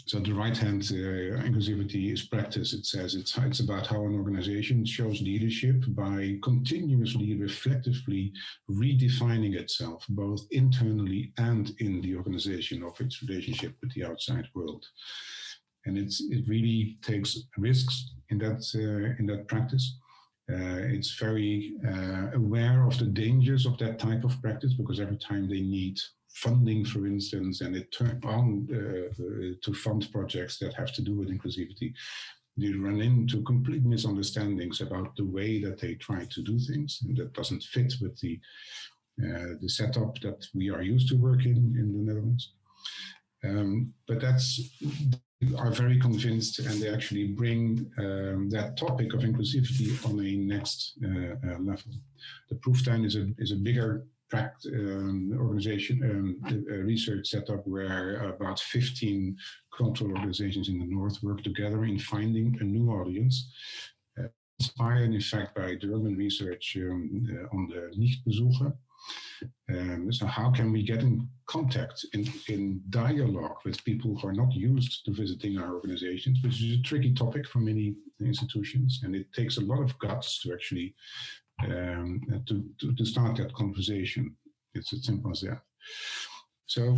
[0.05, 2.73] so the right hand uh, inclusivity is practice.
[2.73, 8.33] It says it's, it's about how an organization shows leadership by continuously, reflectively
[8.69, 14.85] redefining itself, both internally and in the organization of its relationship with the outside world.
[15.85, 19.97] And it's, it really takes risks in that, uh, in that practice.
[20.51, 25.17] Uh, it's very uh, aware of the dangers of that type of practice because every
[25.17, 25.97] time they need
[26.33, 31.01] funding, for instance, and it turned on uh, uh, to fund projects that have to
[31.01, 31.93] do with inclusivity,
[32.57, 37.17] you run into complete misunderstandings about the way that they try to do things, and
[37.17, 38.39] that doesn't fit with the
[39.23, 42.53] uh, the setup that we are used to working in in the Netherlands.
[43.43, 44.59] Um, but that's
[45.57, 50.99] are very convinced, and they actually bring um, that topic of inclusivity on a next
[51.03, 51.91] uh, uh, level.
[52.49, 59.35] The Proeftuin is a is a bigger um, organization um, research setup where about 15
[59.77, 63.51] cultural organizations in the north work together in finding a new audience
[64.19, 64.27] uh,
[64.59, 68.73] inspired in fact by German research um, uh, on the Nichtbesucher.
[69.69, 74.33] Um, so how can we get in contact, in, in dialogue with people who are
[74.33, 79.01] not used to visiting our organizations, which is a tricky topic for many institutions.
[79.03, 80.93] And it takes a lot of guts to actually
[81.65, 84.35] um, to, to, to start that conversation.
[84.73, 85.61] It's as simple as that.
[86.65, 86.97] So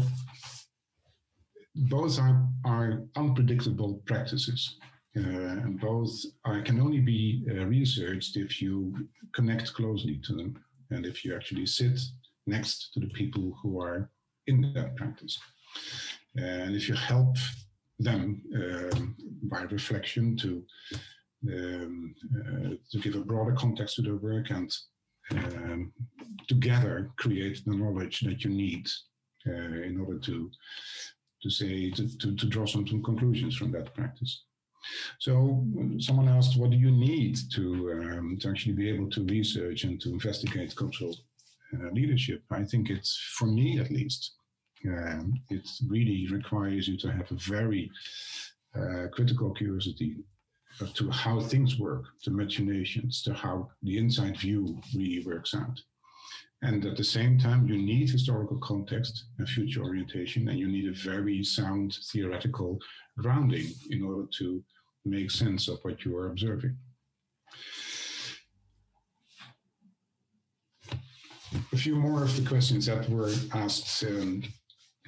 [1.76, 4.78] both are, are unpredictable practices.
[5.16, 6.12] Uh, and both
[6.46, 11.36] are, can only be uh, researched if you connect closely to them and if you
[11.36, 12.00] actually sit
[12.48, 14.10] next to the people who are
[14.48, 15.40] in that practice.
[16.36, 17.38] And if you help
[18.00, 20.64] them um, by reflection to
[21.52, 24.72] um, uh, to give a broader context to their work and
[25.32, 25.92] um,
[26.48, 28.88] together create the knowledge that you need
[29.48, 30.50] uh, in order to
[31.42, 34.44] to say to, to, to draw some, some conclusions from that practice.
[35.20, 35.66] So
[36.00, 40.00] someone asked, what do you need to um, to actually be able to research and
[40.02, 41.16] to investigate cultural
[41.74, 42.44] uh, leadership?
[42.52, 44.34] I think it's for me at least.
[44.86, 47.90] Um, it really requires you to have a very
[48.76, 50.18] uh, critical curiosity
[50.96, 55.80] to how things work, to machinations, to how the inside view really works out.
[56.62, 60.88] And at the same time, you need historical context and future orientation, and you need
[60.88, 62.80] a very sound theoretical
[63.18, 64.64] grounding in order to
[65.06, 66.78] make sense of what you are observing.
[71.74, 74.42] A few more of the questions that were asked um,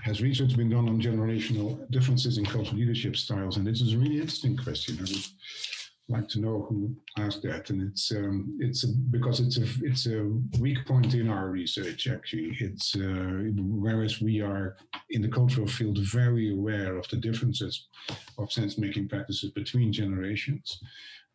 [0.06, 3.58] has research been done on generational differences in cultural leadership styles?
[3.58, 4.98] And this is a really interesting question.
[5.00, 7.72] I would like to know who asked that.
[7.72, 12.08] And it's um, it's a, because it's a it's a weak point in our research.
[12.08, 14.78] Actually, it's uh, whereas we are
[15.10, 17.88] in the cultural field very aware of the differences
[18.38, 20.84] of sense making practices between generations,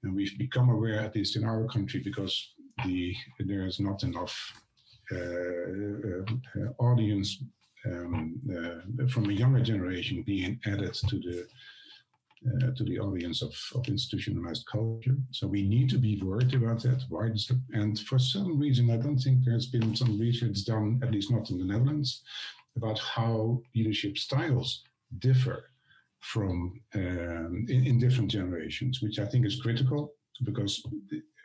[0.05, 2.55] and we've become aware, at least in our country, because
[2.85, 4.37] the there is not enough
[5.13, 7.43] uh, uh, audience
[7.87, 11.47] um, uh, from a younger generation being added to the
[12.47, 15.15] uh, to the audience of, of institutionalized culture.
[15.31, 17.05] So we need to be worried about that.
[17.11, 21.01] Why does it, and for some reason, I don't think there's been some research done,
[21.03, 22.23] at least not in the Netherlands,
[22.77, 24.85] about how leadership styles
[25.19, 25.65] differ
[26.21, 30.83] from um, in, in, different generations, which I think is critical because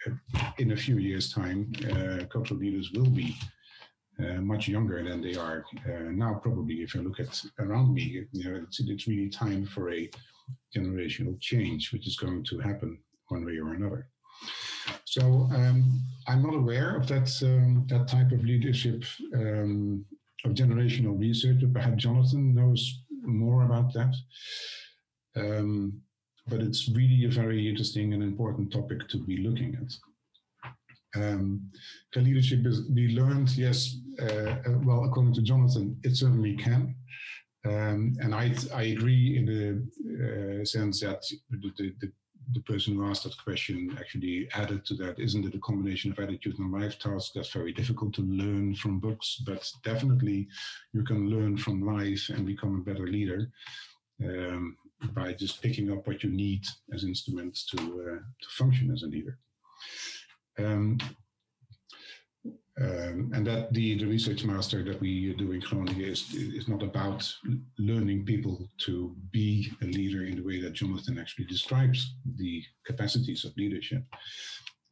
[0.07, 0.11] uh,
[0.59, 3.35] in a few years' time, uh, cultural leaders will be
[4.19, 6.35] uh, much younger than they are uh, now.
[6.35, 10.09] Probably, if you look at around me, you know, it's, it's really time for a
[10.75, 14.07] generational change, which is going to happen one way or another.
[15.05, 20.05] So um, I'm not aware of that um, that type of leadership um,
[20.43, 24.13] of generational research, but perhaps Jonathan knows more about that.
[25.35, 26.01] Um,
[26.47, 29.91] but it's really a very interesting and important topic to be looking at.
[31.15, 31.69] Um,
[32.11, 33.55] can leadership be learned?
[33.57, 33.97] Yes.
[34.21, 36.95] Uh, uh, well, according to Jonathan, it certainly can.
[37.65, 42.11] Um, and I, I agree in the uh, sense that the, the,
[42.53, 46.19] the, person who asked that question actually added to that, isn't it a combination of
[46.19, 47.31] attitude and life tasks?
[47.33, 50.47] That's very difficult to learn from books, but definitely
[50.93, 53.49] you can learn from life and become a better leader
[54.23, 54.77] um,
[55.13, 59.07] by just picking up what you need as instruments to, uh, to function as a
[59.07, 59.39] leader.
[60.57, 60.97] Um,
[62.81, 66.83] um, and that the, the research master that we do in Groningen is, is not
[66.83, 67.25] about
[67.77, 73.45] learning people to be a leader in the way that Jonathan actually describes the capacities
[73.45, 74.03] of leadership.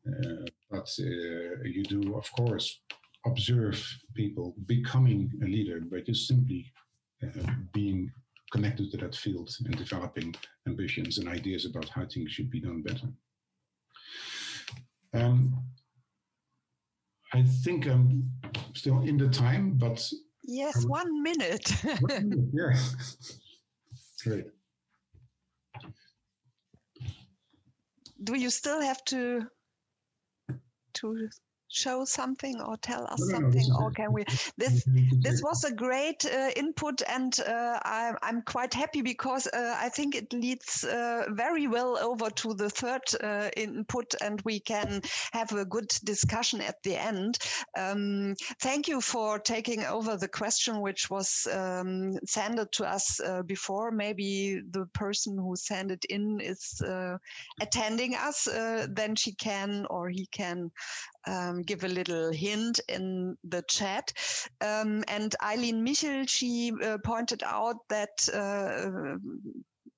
[0.07, 2.79] Uh, but uh, you do, of course,
[3.25, 6.71] observe people becoming a leader by just simply
[7.21, 8.09] uh, being
[8.53, 10.33] connected to that field and developing
[10.67, 13.07] ambitions and ideas about how things should be done better.
[15.13, 15.53] Um,
[17.33, 18.31] I think I'm
[18.73, 20.11] still in the time, but
[20.43, 21.69] yes, one minute.
[22.01, 22.49] one minute.
[22.53, 22.75] Yeah,
[24.23, 24.45] great.
[28.23, 29.47] Do you still have to
[30.93, 31.29] to
[31.73, 34.23] show something or tell us no, something no, or can we
[34.57, 34.87] this
[35.19, 39.89] this was a great uh, input and uh, I, am quite happy because uh, i
[39.89, 45.01] think it leads uh, very well over to the third uh, input and we can
[45.31, 47.37] have a good discussion at the end.
[47.77, 53.41] Um, thank you for taking over the question which was um, sent to us uh,
[53.43, 53.91] before.
[53.91, 56.81] Maybe the person who sent it in is
[57.61, 58.47] attending us
[58.89, 60.71] then she can or he can
[61.27, 64.11] um, give a little hint in the chat.
[64.61, 69.17] Um, and Eileen Michel, she uh, pointed out that uh,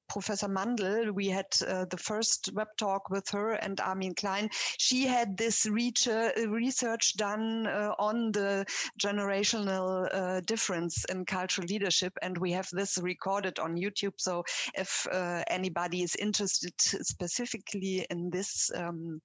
[0.08, 1.12] Professor Mandel.
[1.12, 4.49] we had uh, the first web talk with her and Armin Klein.
[4.78, 8.66] She had this research done uh, on the
[8.99, 14.14] generational uh, difference in cultural leadership, and we have this recorded on YouTube.
[14.18, 14.43] So
[14.76, 19.22] if uh, anybody is interested specifically in this, um,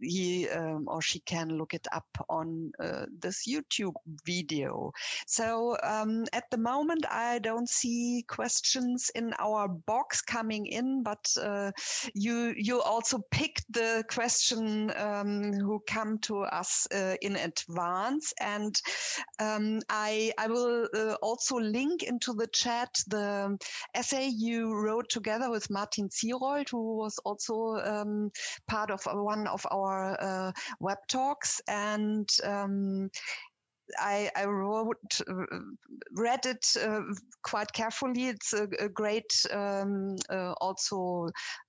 [0.00, 3.94] he um, or she can look it up on uh, this YouTube
[4.24, 4.92] video.
[5.26, 11.30] So um, at the moment, I don't see questions in our box coming in, but
[11.40, 11.72] uh,
[12.14, 18.80] you you also picked the question um, who come to us uh, in advance, and
[19.40, 23.58] um, I I will uh, also link into the chat the
[23.94, 28.30] essay you wrote together with Martin Zierold, who was also um,
[28.68, 33.10] part of one of our uh, web talks, and um,
[33.98, 35.44] I, I, wrote, uh,
[36.12, 37.02] read it uh,
[37.42, 38.28] quite carefully.
[38.28, 41.28] It's a, a great um, uh, also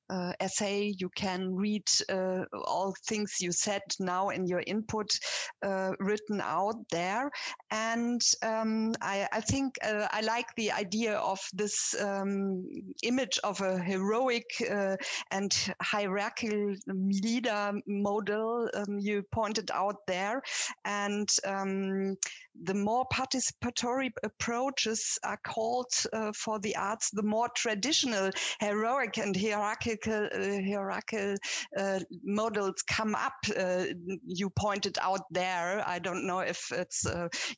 [0.10, 0.94] uh, essay.
[0.98, 5.18] You can read uh, all things you said now in your input
[5.64, 7.32] uh, written out there.
[7.72, 12.66] And um, I, I, think uh, I like the idea of this um,
[13.04, 14.98] image of a heroic uh,
[15.32, 20.42] and hierarchical leader model um, you pointed out there.
[20.86, 22.16] And um,
[22.64, 28.30] the more participatory approaches are called uh, for the arts, the more traditional
[28.60, 31.36] heroic and hierarchical uh, hierarchical
[31.78, 33.34] uh, models come up.
[33.56, 33.86] Uh,
[34.26, 35.84] you pointed out there.
[35.88, 37.06] I don't know if it's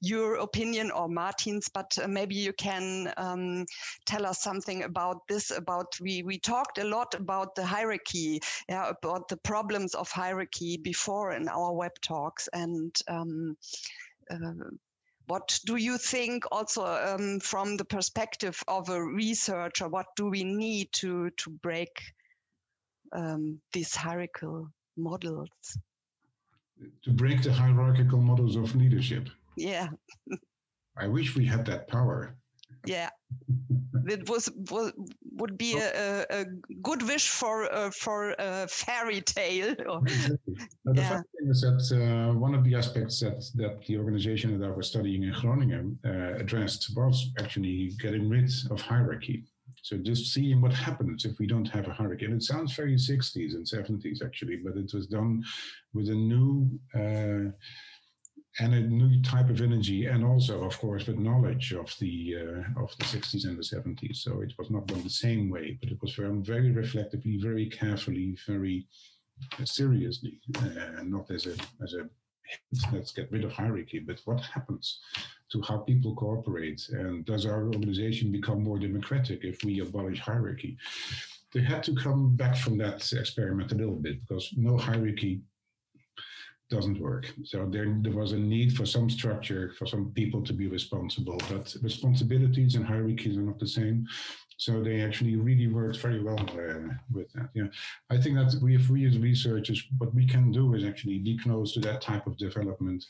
[0.02, 3.66] your opinion or Martin's, but maybe you can um,
[4.06, 5.52] tell us something about this.
[5.52, 10.78] About we we talked a lot about the hierarchy, yeah, about the problems of hierarchy
[10.78, 12.96] before in our web talks and.
[13.08, 13.58] Um,
[14.30, 14.70] uh,
[15.28, 20.44] what do you think also um, from the perspective of a researcher what do we
[20.44, 22.02] need to to break
[23.14, 25.50] um, these hierarchical models
[27.04, 29.88] to break the hierarchical models of leadership yeah
[30.98, 32.36] i wish we had that power
[32.86, 33.10] yeah
[34.08, 34.94] it was, was
[35.34, 36.46] would be a, a,
[36.82, 40.02] good wish for uh, for a fairy tale.
[40.06, 40.38] exactly.
[40.86, 41.10] the yeah.
[41.10, 44.72] funny thing is that uh, one of the aspects that that the organization that I
[44.72, 49.46] was studying in Groningen uh, addressed was actually getting rid of hierarchy.
[49.88, 52.34] So just seeing what happens if we don't have a hurricane.
[52.34, 55.46] It sounds very 60s and 70s actually, but it was done
[55.94, 57.52] with a new uh,
[58.60, 62.84] and a new type of energy, and also, of course, with knowledge of the uh,
[62.84, 64.18] of the 60s and the 70s.
[64.18, 67.70] So it was not done the same way, but it was very, very reflectively, very
[67.70, 68.88] carefully, very
[69.64, 72.10] seriously, uh, not as a as a
[72.92, 75.00] let's get rid of hierarchy, but what happens
[75.52, 80.78] to how people cooperate, and does our organization become more democratic if we abolish hierarchy?
[81.54, 85.42] They had to come back from that experiment a little bit because no hierarchy
[86.70, 87.34] doesn't work.
[87.44, 91.40] So there, there was a need for some structure for some people to be responsible,
[91.50, 94.06] but responsibilities and hierarchies are not the same.
[94.58, 97.50] So they actually really worked very well uh, with that.
[97.54, 97.68] Yeah,
[98.10, 101.38] I think that we, if we as researchers, what we can do is actually be
[101.38, 103.06] close to that type of development,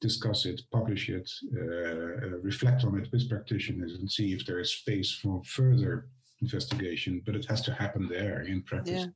[0.00, 4.58] discuss it, publish it, uh, uh reflect on it with practitioners, and see if there
[4.58, 6.08] is space for further
[6.40, 7.22] investigation.
[7.26, 9.04] But it has to happen there in practice.
[9.04, 9.12] Yeah.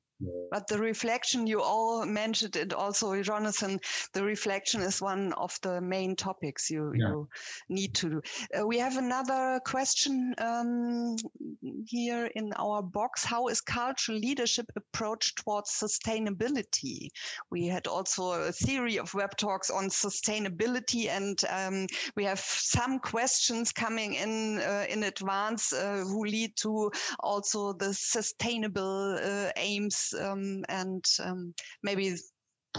[0.50, 3.80] But the reflection, you all mentioned it also, Jonathan,
[4.12, 7.08] the reflection is one of the main topics you, yeah.
[7.08, 7.28] you
[7.68, 8.22] need to do.
[8.58, 11.16] Uh, we have another question um,
[11.86, 13.24] here in our box.
[13.24, 17.08] How is cultural leadership approach towards sustainability?
[17.50, 22.98] We had also a theory of web talks on sustainability, and um, we have some
[22.98, 26.90] questions coming in uh, in advance uh, who lead to
[27.20, 29.50] also the sustainable uh,
[30.14, 32.14] um, and um, maybe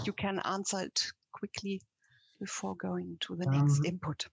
[0.06, 1.02] you can answer it
[1.34, 1.82] quickly
[2.40, 4.26] before going to the next um, input.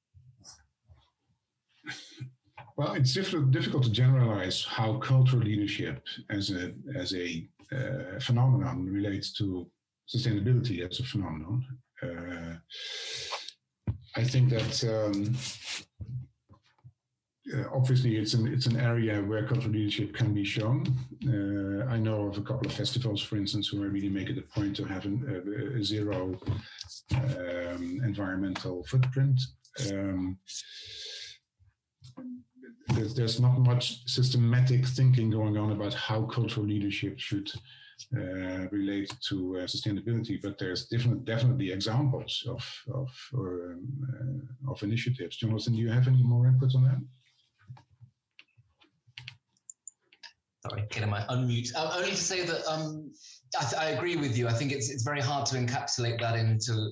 [2.76, 8.86] Well, it's difficult, difficult to generalize how cultural leadership as a as a uh, phenomenon
[8.86, 9.70] relates to
[10.08, 11.66] sustainability as a phenomenon.
[12.02, 12.54] Uh,
[14.16, 15.36] I think that um,
[17.54, 20.84] uh, obviously it's an it's an area where cultural leadership can be shown.
[21.26, 24.38] Uh, I know of a couple of festivals, for instance, who are really make it
[24.38, 26.38] a point to have an, a, a, zero
[27.14, 29.40] um, environmental footprint.
[29.90, 30.38] Um,
[32.88, 37.50] there's, there's, not much systematic thinking going on about how cultural leadership should
[38.16, 44.82] uh, relate to uh, sustainability, but there's different, definitely examples of of, um, uh, of
[44.82, 45.36] initiatives.
[45.36, 46.98] Jonathan, do you have any more input on that?
[50.68, 51.70] Sorry, getting my unmute.
[51.74, 53.12] Uh, only to say that um,
[53.58, 54.48] I, I, agree with you.
[54.48, 56.90] I think it's it's very hard to encapsulate that into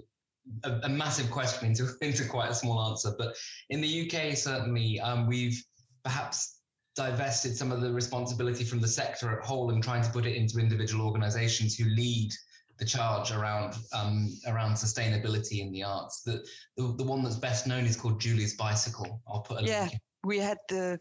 [0.64, 3.12] a, a, massive question into into quite a small answer.
[3.18, 3.36] But
[3.70, 5.62] in the UK, certainly, um, we've
[6.04, 6.60] perhaps
[6.94, 10.34] divested some of the responsibility from the sector at whole and trying to put it
[10.34, 12.30] into individual organisations who lead
[12.78, 16.22] the charge around um, around sustainability in the arts.
[16.22, 16.44] The,
[16.76, 19.20] the the one that's best known is called Julie's Bicycle.
[19.28, 19.82] I'll put a yeah.
[19.82, 20.98] link we had the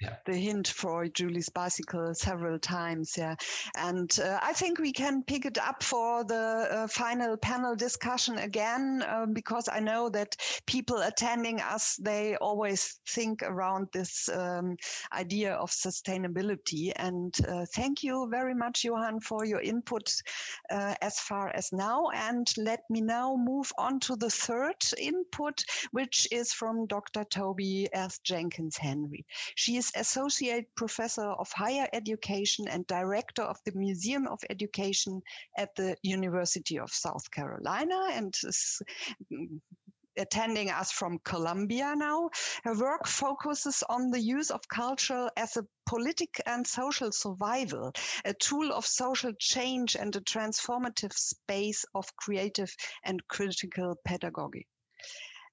[0.00, 0.16] yeah.
[0.26, 3.14] the hint for Julie's bicycle several times.
[3.16, 3.36] Yeah,
[3.76, 8.38] and uh, I think we can pick it up for the uh, final panel discussion
[8.38, 10.36] again um, because I know that
[10.66, 14.76] people attending us they always think around this um,
[15.12, 16.92] idea of sustainability.
[16.96, 20.14] And uh, thank you very much, Johan, for your input
[20.70, 22.08] uh, as far as now.
[22.14, 27.24] And let me now move on to the third input, which is from Dr.
[27.24, 28.18] Toby S.
[28.20, 29.24] Jenkins Henry.
[29.54, 35.22] She is Associate Professor of Higher Education and Director of the Museum of Education
[35.56, 38.82] at the University of South Carolina and is
[39.32, 39.60] mm,
[40.18, 42.30] attending us from Columbia now.
[42.64, 47.92] Her work focuses on the use of culture as a politic and social survival,
[48.24, 52.74] a tool of social change and a transformative space of creative
[53.04, 54.66] and critical pedagogy.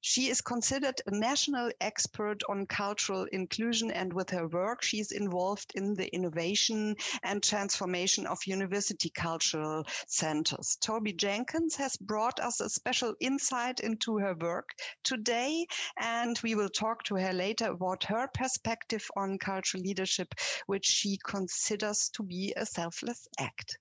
[0.08, 5.12] She is considered a national expert on cultural inclusion, and with her work, she is
[5.12, 10.78] involved in the innovation and transformation of university cultural centers.
[10.80, 15.66] Toby Jenkins has brought us a special insight into her work today,
[15.98, 20.36] and we will talk to her later about her perspective on cultural leadership,
[20.68, 23.80] which she considers to be a selfless act.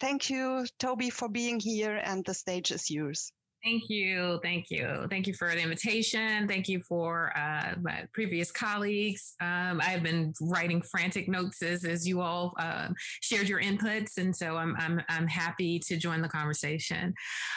[0.00, 3.30] Thank you, Toby, for being here, and the stage is yours.
[3.66, 4.38] Thank you.
[4.44, 5.08] Thank you.
[5.10, 6.46] Thank you for the invitation.
[6.46, 9.34] Thank you for uh, my previous colleagues.
[9.40, 12.90] Um, I've been writing frantic notes as, as you all uh,
[13.22, 14.18] shared your inputs.
[14.18, 17.12] And so I'm, I'm, I'm happy to join the conversation.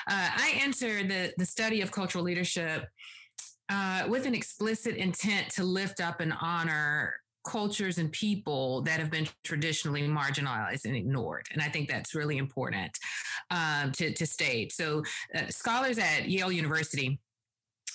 [0.10, 2.88] Uh, I enter the, the study of cultural leadership
[3.70, 9.10] uh, with an explicit intent to lift up and honor cultures and people that have
[9.10, 11.48] been traditionally marginalized and ignored.
[11.52, 12.98] And I think that's really important
[13.52, 14.72] um, to, to state.
[14.72, 15.04] So,
[15.36, 17.20] uh, scholars at Yale University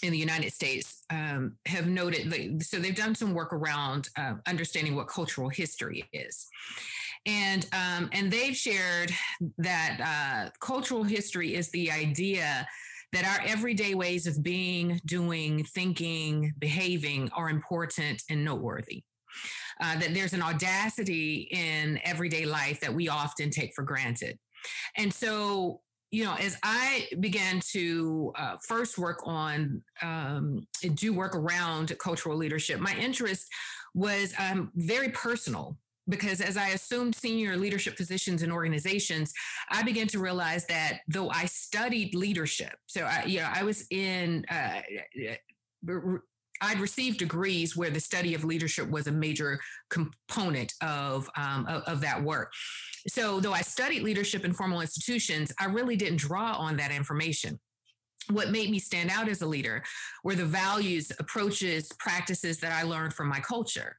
[0.03, 4.95] in the United States um, have noted, so they've done some work around uh, understanding
[4.95, 6.47] what cultural history is.
[7.27, 9.11] And, um, and they've shared
[9.59, 12.67] that uh, cultural history is the idea
[13.13, 19.05] that our everyday ways of being, doing, thinking, behaving are important and noteworthy
[19.81, 24.39] uh, that there's an audacity in everyday life that we often take for granted.
[24.97, 25.81] And so,
[26.11, 32.37] you know, as I began to uh, first work on, um, do work around cultural
[32.37, 33.49] leadership, my interest
[33.95, 35.77] was um, very personal
[36.09, 39.33] because as I assumed senior leadership positions in organizations,
[39.71, 43.87] I began to realize that though I studied leadership, so I, you know, I was
[43.91, 44.83] in uh,
[46.65, 49.61] I'd received degrees where the study of leadership was a major
[49.91, 52.53] component of, um, of, of that work.
[53.09, 57.61] So, though I studied leadership in formal institutions, I really didn't draw on that information
[58.31, 59.83] what made me stand out as a leader
[60.23, 63.99] were the values, approaches, practices that I learned from my culture.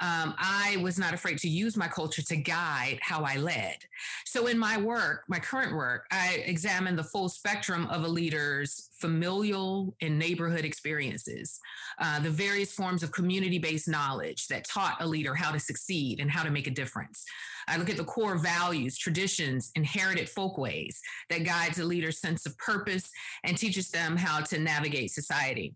[0.00, 3.78] Um, I was not afraid to use my culture to guide how I led.
[4.26, 8.90] So, in my work, my current work, I examine the full spectrum of a leader's
[9.00, 11.58] familial and neighborhood experiences,
[11.98, 16.20] uh, the various forms of community based knowledge that taught a leader how to succeed
[16.20, 17.24] and how to make a difference.
[17.66, 21.00] I look at the core values, traditions, inherited folkways
[21.30, 23.10] that guides a leader's sense of purpose
[23.42, 25.74] and teaches them how to navigate society.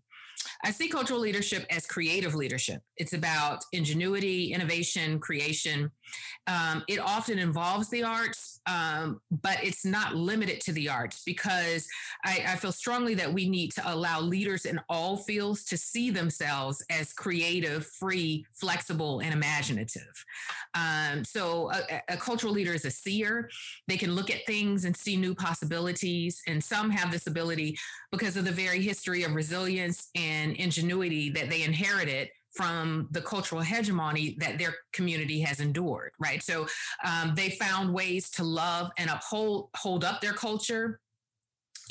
[0.63, 2.81] I see cultural leadership as creative leadership.
[2.97, 5.89] It's about ingenuity, innovation, creation.
[6.47, 11.87] Um, it often involves the arts, um, but it's not limited to the arts because
[12.25, 16.09] I, I, feel strongly that we need to allow leaders in all fields to see
[16.09, 20.25] themselves as creative, free, flexible, and imaginative.
[20.73, 23.49] Um, so a, a cultural leader is a seer.
[23.87, 27.77] They can look at things and see new possibilities, and some have this ability
[28.11, 33.61] because of the very history of resilience and ingenuity that they inherited from the cultural
[33.61, 36.67] hegemony that their community has endured right so
[37.05, 40.99] um, they found ways to love and uphold hold up their culture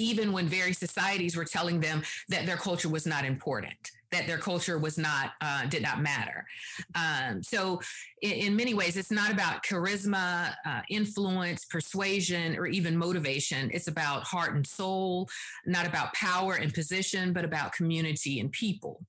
[0.01, 4.39] even when various societies were telling them that their culture was not important that their
[4.39, 6.47] culture was not uh, did not matter.
[6.95, 7.81] Um, so
[8.23, 13.71] in, in, many ways, it's not about charisma, uh, influence, persuasion, or even motivation.
[13.73, 15.29] It's about heart and soul,
[15.67, 19.05] not about power and position, but about community and people.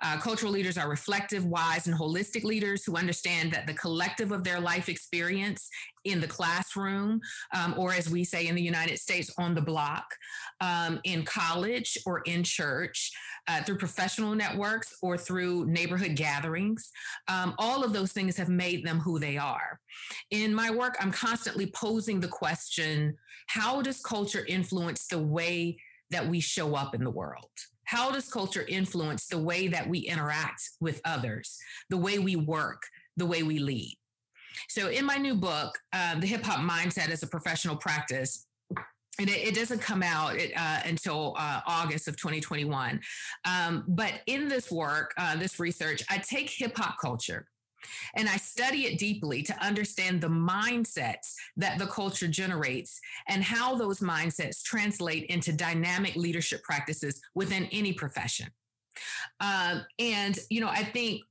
[0.00, 4.44] Uh, cultural leaders are reflective, wise, and holistic leaders who understand that the collective of
[4.44, 5.68] their life experience
[6.04, 7.20] in the classroom,
[7.54, 10.06] um, or as we say in the United States, on the block,
[10.60, 13.10] um, in college or in church,
[13.48, 16.90] uh, through professional networks or through neighborhood gatherings.
[17.26, 19.80] Um, all of those things have made them who they are.
[20.30, 23.16] In my work, I'm constantly posing the question
[23.48, 25.78] how does culture influence the way
[26.10, 27.50] that we show up in the world?
[27.84, 31.56] How does culture influence the way that we interact with others,
[31.88, 32.82] the way we work,
[33.16, 33.96] the way we lead?
[34.68, 38.46] So, in my new book, uh, The Hip Hop Mindset as a Professional Practice,
[39.18, 43.00] and it, it, doesn't come out uh, until uh, August of 2021.
[43.44, 47.46] Um, but in this work, uh, this research, I take hip hop culture
[48.14, 53.76] and I study it deeply to understand the mindsets that the culture generates and how
[53.76, 58.48] those mindsets translate into dynamic leadership practices within any profession.
[59.40, 61.22] Um, and you know, I think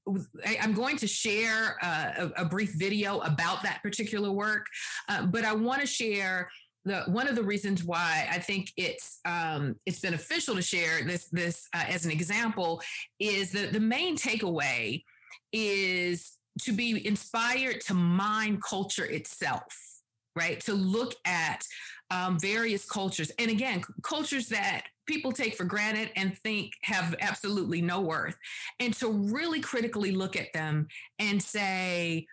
[0.45, 4.65] I, am going to share uh, a, a, brief video about that particular work,
[5.09, 6.49] uh, but I want to share
[6.85, 11.25] the one of the reasons why I think it's um, it's beneficial to share this
[11.25, 12.81] this uh, as an example
[13.19, 15.03] is that the main takeaway
[15.51, 20.01] is to be inspired to mine culture itself,
[20.35, 20.59] right?
[20.61, 21.65] To look at
[22.09, 27.81] um, various cultures, and again, cultures that people take for granted and think have absolutely
[27.81, 28.37] no worth,
[28.79, 30.87] and to really critically look at them
[31.19, 32.27] and say,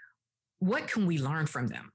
[0.60, 1.92] what can we learn from them?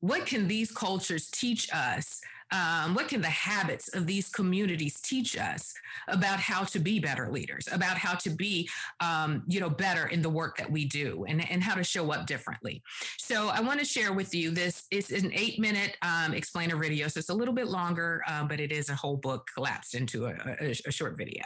[0.00, 2.20] what can these cultures teach us?
[2.50, 5.74] Um, what can the habits of these communities teach us
[6.06, 8.68] about how to be better leaders, about how to be,
[9.00, 12.12] um, you know, better in the work that we do, and, and how to show
[12.12, 12.82] up differently?
[13.18, 17.08] So I want to share with you this is an eight minute um, explainer video,
[17.08, 20.26] so it's a little bit longer, uh, but it is a whole book collapsed into
[20.26, 21.44] a, a, a short video.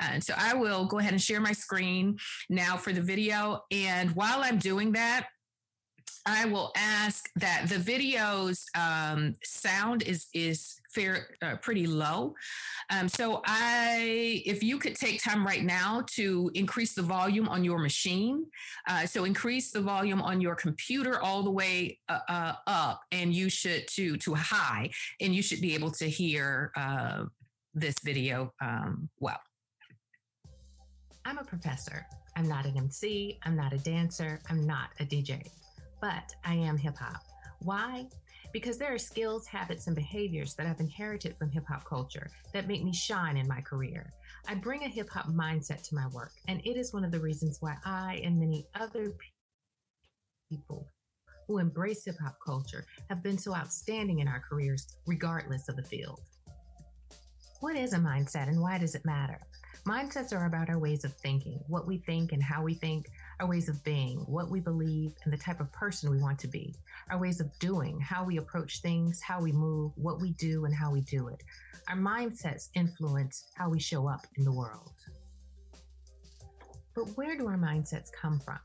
[0.00, 3.64] And so I will go ahead and share my screen now for the video.
[3.70, 5.28] And while I'm doing that,
[6.26, 12.34] I will ask that the video's um, sound is is fair uh, pretty low.
[12.90, 17.64] Um, so I, if you could take time right now to increase the volume on
[17.64, 18.46] your machine,
[18.88, 23.32] uh, so increase the volume on your computer all the way uh, uh up, and
[23.32, 24.90] you should to to high,
[25.20, 27.24] and you should be able to hear uh,
[27.74, 29.40] this video um, well.
[31.24, 32.06] I'm a professor.
[32.36, 33.38] I'm not an MC.
[33.44, 34.40] I'm not a dancer.
[34.48, 35.46] I'm not a DJ
[36.00, 37.22] but I am hip hop.
[37.60, 38.06] Why?
[38.52, 42.66] Because there are skills, habits, and behaviors that I've inherited from hip hop culture that
[42.66, 44.12] make me shine in my career.
[44.48, 47.20] I bring a hip hop mindset to my work, and it is one of the
[47.20, 49.12] reasons why I and many other
[50.50, 50.88] people
[51.46, 55.82] who embrace hip hop culture have been so outstanding in our careers, regardless of the
[55.82, 56.20] field.
[57.60, 59.38] What is a mindset and why does it matter?
[59.86, 63.06] Mindsets are about our ways of thinking, what we think and how we think,
[63.40, 66.48] our ways of being, what we believe, and the type of person we want to
[66.48, 66.74] be,
[67.10, 70.74] our ways of doing, how we approach things, how we move, what we do, and
[70.74, 71.42] how we do it.
[71.88, 74.92] Our mindsets influence how we show up in the world.
[76.94, 78.58] But where do our mindsets come from?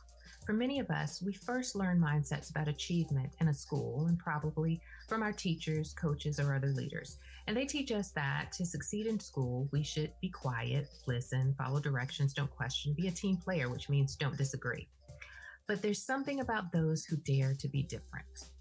[0.46, 4.80] For many of us, we first learn mindsets about achievement in a school and probably
[5.10, 7.18] from our teachers, coaches, or other leaders.
[7.48, 11.80] And they teach us that to succeed in school, we should be quiet, listen, follow
[11.80, 14.88] directions, don't question, be a team player, which means don't disagree.
[15.68, 18.52] But there's something about those who dare to be different.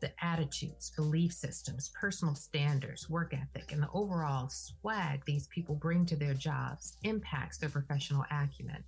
[0.00, 6.06] The attitudes, belief systems, personal standards, work ethic, and the overall swag these people bring
[6.06, 8.84] to their jobs impacts their professional acumen.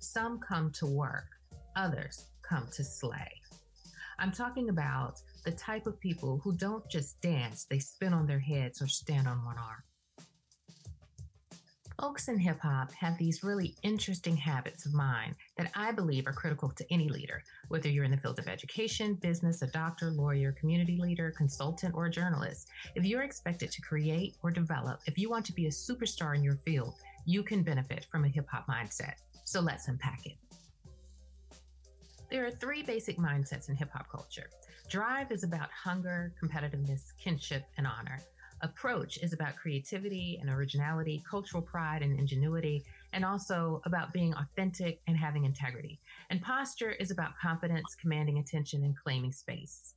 [0.00, 1.26] Some come to work,
[1.76, 3.30] others come to slay.
[4.18, 8.38] I'm talking about the type of people who don't just dance, they spin on their
[8.38, 9.82] heads or stand on one arm.
[12.00, 16.32] Folks in hip hop have these really interesting habits of mind that I believe are
[16.32, 20.52] critical to any leader, whether you're in the field of education, business, a doctor, lawyer,
[20.52, 22.68] community leader, consultant, or a journalist.
[22.94, 26.44] If you're expected to create or develop, if you want to be a superstar in
[26.44, 26.94] your field,
[27.26, 29.14] you can benefit from a hip hop mindset.
[29.48, 30.36] So let's unpack it.
[32.30, 34.50] There are three basic mindsets in hip hop culture
[34.90, 38.18] Drive is about hunger, competitiveness, kinship, and honor.
[38.60, 42.84] Approach is about creativity and originality, cultural pride and ingenuity,
[43.14, 45.98] and also about being authentic and having integrity.
[46.28, 49.94] And posture is about confidence, commanding attention, and claiming space.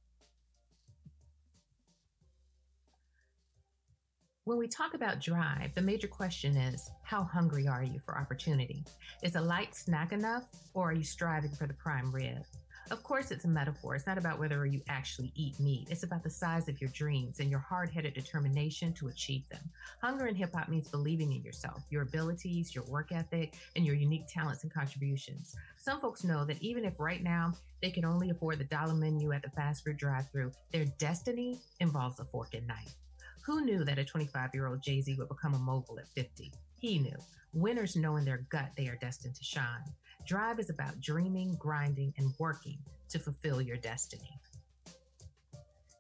[4.46, 8.84] When we talk about drive, the major question is how hungry are you for opportunity?
[9.22, 12.44] Is a light snack enough, or are you striving for the prime rib?
[12.90, 13.94] Of course, it's a metaphor.
[13.94, 15.90] It's not about whether you actually eat meat.
[15.92, 19.70] It's about the size of your dreams and your hard headed determination to achieve them.
[20.02, 23.96] Hunger in hip hop means believing in yourself, your abilities, your work ethic, and your
[23.96, 25.56] unique talents and contributions.
[25.78, 29.34] Some folks know that even if right now they can only afford the dollar menu
[29.34, 32.96] at the fast food drive through, their destiny involves a fork and knife.
[33.44, 36.52] Who knew that a 25 year old Jay Z would become a mogul at 50?
[36.78, 37.18] He knew.
[37.54, 39.84] Winners know in their gut they are destined to shine.
[40.28, 42.78] Drive is about dreaming, grinding, and working
[43.10, 44.40] to fulfill your destiny.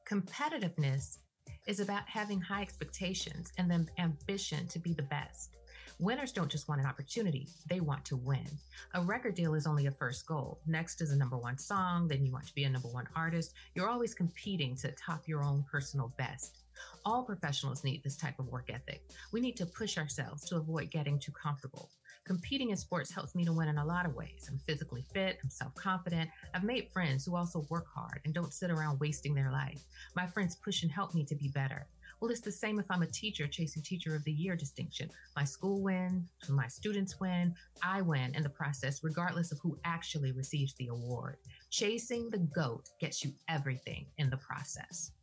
[0.08, 1.18] Competitiveness
[1.66, 5.58] is about having high expectations and the ambition to be the best.
[6.00, 8.48] Winners don't just want an opportunity, they want to win.
[8.94, 10.60] A record deal is only a first goal.
[10.66, 13.54] Next is a number one song, then you want to be a number one artist.
[13.76, 16.61] You're always competing to top your own personal best.
[17.04, 19.02] All professionals need this type of work ethic.
[19.32, 21.90] We need to push ourselves to avoid getting too comfortable.
[22.26, 24.48] Competing in sports helps me to win in a lot of ways.
[24.48, 26.30] I'm physically fit, I'm self confident.
[26.54, 29.82] I've made friends who also work hard and don't sit around wasting their life.
[30.16, 31.88] My friends push and help me to be better.
[32.20, 35.10] Well, it's the same if I'm a teacher chasing Teacher of the Year distinction.
[35.36, 40.32] My school wins, my students win, I win in the process, regardless of who actually
[40.32, 41.38] receives the award.
[41.72, 45.14] Chasing the GOAT gets you everything in the process.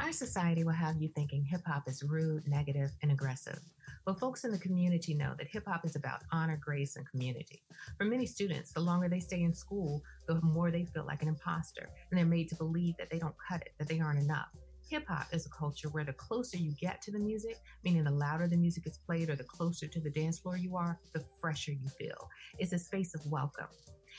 [0.00, 3.60] Our society will have you thinking hip hop is rude, negative, and aggressive.
[4.04, 7.62] But folks in the community know that hip hop is about honor, grace, and community.
[7.96, 11.28] For many students, the longer they stay in school, the more they feel like an
[11.28, 14.48] imposter, and they're made to believe that they don't cut it, that they aren't enough.
[14.90, 18.10] Hip hop is a culture where the closer you get to the music, meaning the
[18.10, 21.24] louder the music is played or the closer to the dance floor you are, the
[21.40, 22.28] fresher you feel.
[22.58, 23.68] It's a space of welcome.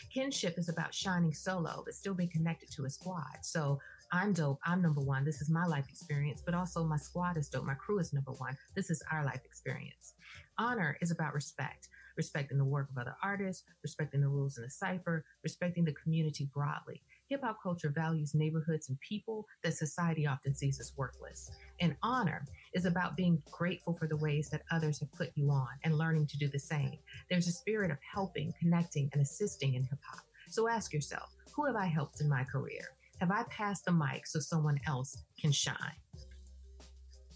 [0.10, 3.38] Kinship is about shining solo, but still being connected to a squad.
[3.42, 3.80] So
[4.16, 4.62] I'm dope.
[4.66, 5.26] I'm number one.
[5.26, 7.66] This is my life experience, but also my squad is dope.
[7.66, 8.56] My crew is number one.
[8.74, 10.14] This is our life experience.
[10.58, 14.70] Honor is about respect, respecting the work of other artists, respecting the rules in the
[14.70, 17.02] cipher, respecting the community broadly.
[17.28, 21.52] Hip hop culture values neighborhoods and people that society often sees as worthless.
[21.82, 25.68] And honor is about being grateful for the ways that others have put you on
[25.84, 27.00] and learning to do the same.
[27.30, 30.24] There's a spirit of helping, connecting, and assisting in hip hop.
[30.52, 32.95] So ask yourself, who have I helped in my career?
[33.22, 36.02] Have I passed the mic so someone else can shine?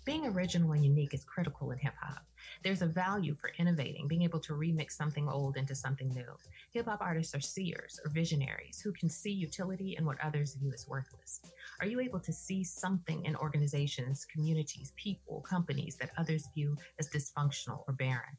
[0.03, 2.25] Being original and unique is critical in hip hop.
[2.63, 6.35] There's a value for innovating, being able to remix something old into something new.
[6.71, 10.71] Hip hop artists are seers or visionaries who can see utility in what others view
[10.73, 11.39] as worthless.
[11.79, 17.09] Are you able to see something in organizations, communities, people, companies that others view as
[17.09, 18.37] dysfunctional or barren?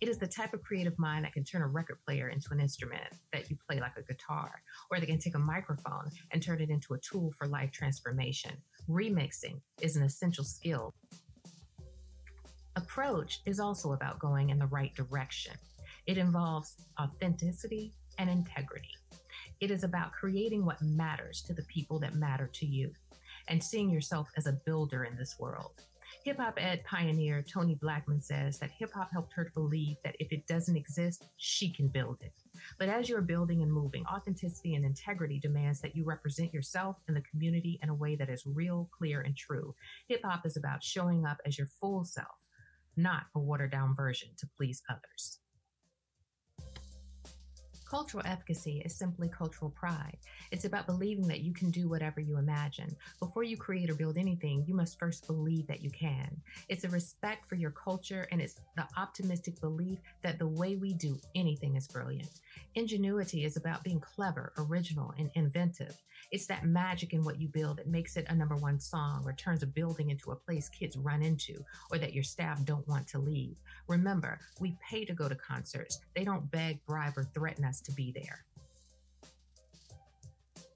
[0.00, 2.60] It is the type of creative mind that can turn a record player into an
[2.60, 3.02] instrument
[3.32, 6.70] that you play like a guitar, or they can take a microphone and turn it
[6.70, 8.52] into a tool for life transformation.
[8.88, 10.94] Remixing is an essential skill.
[12.76, 15.54] Approach is also about going in the right direction.
[16.06, 18.96] It involves authenticity and integrity.
[19.60, 22.92] It is about creating what matters to the people that matter to you
[23.48, 25.82] and seeing yourself as a builder in this world.
[26.22, 30.16] Hip hop ed pioneer Toni Blackman says that hip hop helped her to believe that
[30.18, 32.34] if it doesn't exist, she can build it.
[32.78, 37.16] But as you're building and moving, authenticity and integrity demands that you represent yourself and
[37.16, 39.74] the community in a way that is real, clear, and true.
[40.08, 42.44] Hip hop is about showing up as your full self,
[42.98, 45.38] not a watered down version to please others.
[47.90, 50.16] Cultural efficacy is simply cultural pride.
[50.52, 52.94] It's about believing that you can do whatever you imagine.
[53.18, 56.40] Before you create or build anything, you must first believe that you can.
[56.68, 60.92] It's a respect for your culture and it's the optimistic belief that the way we
[60.92, 62.30] do anything is brilliant.
[62.76, 65.96] Ingenuity is about being clever, original, and inventive.
[66.30, 69.32] It's that magic in what you build that makes it a number one song or
[69.32, 73.08] turns a building into a place kids run into or that your staff don't want
[73.08, 73.56] to leave.
[73.88, 75.98] Remember, we pay to go to concerts.
[76.14, 78.44] They don't beg, bribe, or threaten us to be there.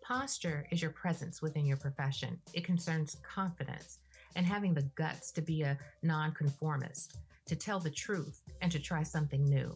[0.02, 2.38] Posture is your presence within your profession.
[2.52, 4.00] It concerns confidence
[4.36, 9.02] and having the guts to be a nonconformist, to tell the truth, and to try
[9.02, 9.74] something new.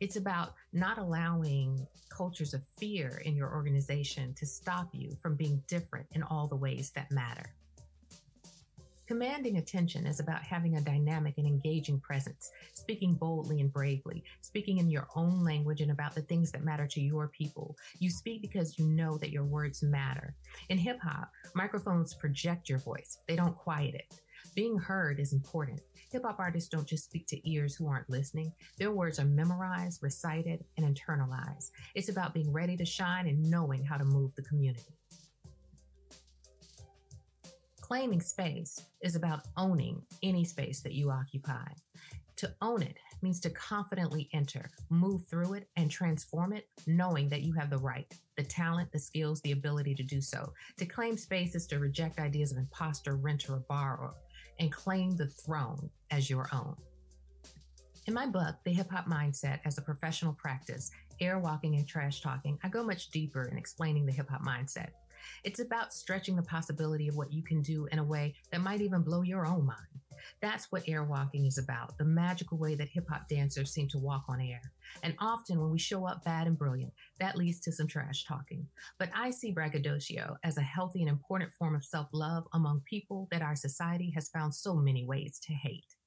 [0.00, 5.62] It's about not allowing cultures of fear in your organization to stop you from being
[5.66, 7.52] different in all the ways that matter.
[9.08, 14.76] Commanding attention is about having a dynamic and engaging presence, speaking boldly and bravely, speaking
[14.76, 17.74] in your own language and about the things that matter to your people.
[18.00, 20.34] You speak because you know that your words matter.
[20.68, 24.12] In hip hop, microphones project your voice, they don't quiet it.
[24.54, 25.80] Being heard is important.
[26.12, 28.52] Hip hop artists don't just speak to ears who aren't listening.
[28.76, 31.70] Their words are memorized, recited, and internalized.
[31.94, 34.98] It's about being ready to shine and knowing how to move the community.
[37.88, 41.64] Claiming space is about owning any space that you occupy.
[42.36, 47.40] To own it means to confidently enter, move through it, and transform it, knowing that
[47.40, 48.04] you have the right,
[48.36, 50.52] the talent, the skills, the ability to do so.
[50.76, 54.12] To claim space is to reject ideas of imposter, renter, or borrower,
[54.60, 56.76] and claim the throne as your own.
[58.06, 60.90] In my book, The Hip Hop Mindset as a Professional Practice,
[61.22, 64.90] Airwalking and Trash Talking, I go much deeper in explaining the hip hop mindset.
[65.44, 68.80] It's about stretching the possibility of what you can do in a way that might
[68.80, 69.98] even blow your own mind.
[70.40, 74.24] That's what airwalking is about, the magical way that hip hop dancers seem to walk
[74.28, 74.72] on air.
[75.02, 78.66] And often when we show up bad and brilliant, that leads to some trash talking.
[78.98, 83.28] But I see braggadocio as a healthy and important form of self love among people
[83.30, 85.97] that our society has found so many ways to hate.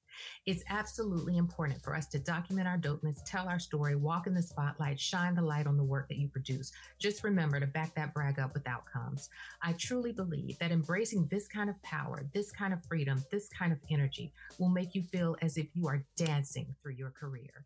[0.46, 4.42] It's absolutely important for us to document our dopeness, tell our story, walk in the
[4.42, 6.72] spotlight, shine the light on the work that you produce.
[7.00, 9.30] Just remember to back that brag up with outcomes.
[9.62, 13.72] I truly believe that embracing this kind of power, this kind of freedom, this kind
[13.72, 17.64] of energy will make you feel as if you are dancing through your career.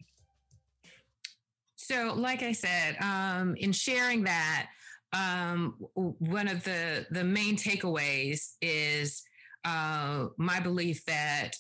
[1.75, 4.69] So, like I said, um, in sharing that,
[5.13, 9.23] um, one of the the main takeaways is
[9.63, 11.51] uh, my belief that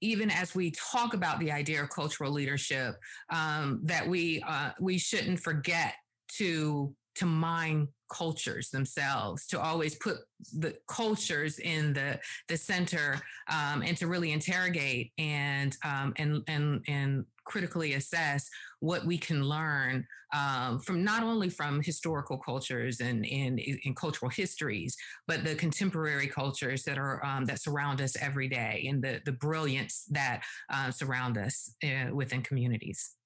[0.00, 2.96] even as we talk about the idea of cultural leadership,
[3.30, 5.94] um, that we uh, we shouldn't forget
[6.36, 10.18] to to mine cultures themselves, to always put
[10.52, 16.84] the cultures in the the center, um, and to really interrogate and um, and and
[16.86, 18.48] and critically assess
[18.80, 23.58] what we can learn um, from not only from historical cultures and in
[23.94, 24.96] cultural histories,
[25.26, 29.32] but the contemporary cultures that are um, that surround us every day and the the
[29.32, 33.16] brilliance that uh, surround us uh, within communities.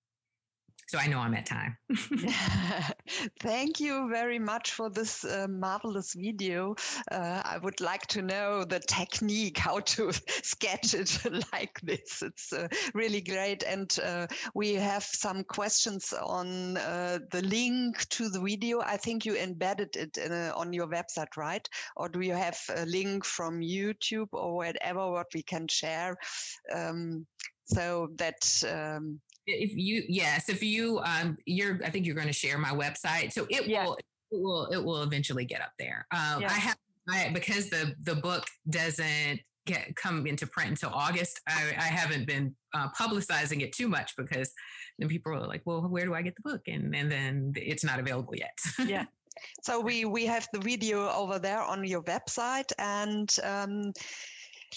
[0.88, 1.76] So I know I'm at time.
[3.40, 6.76] Thank you very much for this uh, marvelous video.
[7.10, 10.12] Uh, I would like to know the technique, how to
[10.42, 11.18] sketch it
[11.52, 12.22] like this.
[12.22, 13.64] It's uh, really great.
[13.64, 18.80] And uh, we have some questions on uh, the link to the video.
[18.80, 21.68] I think you embedded it a, on your website, right?
[21.96, 26.16] Or do you have a link from YouTube or whatever what we can share?
[26.72, 27.26] Um,
[27.64, 32.32] so that um, if you yes if you um you're i think you're going to
[32.32, 33.84] share my website so it yeah.
[33.84, 36.48] will it will it will eventually get up there um yeah.
[36.48, 36.76] i have
[37.08, 42.26] I, because the the book doesn't get come into print until august i, I haven't
[42.26, 44.52] been uh, publicizing it too much because
[44.98, 47.84] then people are like well where do i get the book and and then it's
[47.84, 49.04] not available yet yeah
[49.62, 53.92] so we we have the video over there on your website and um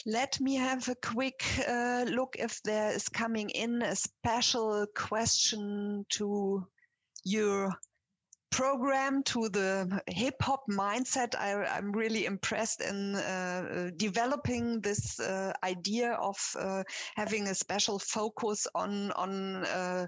[0.06, 6.06] let me have a quick uh, look if there is coming in a special question
[6.10, 6.68] to
[7.24, 7.72] your
[8.52, 11.36] program to the hip hop mindset.
[11.38, 16.84] I, am really impressed in uh, developing this uh, idea of uh,
[17.16, 20.08] having a special focus on on uh,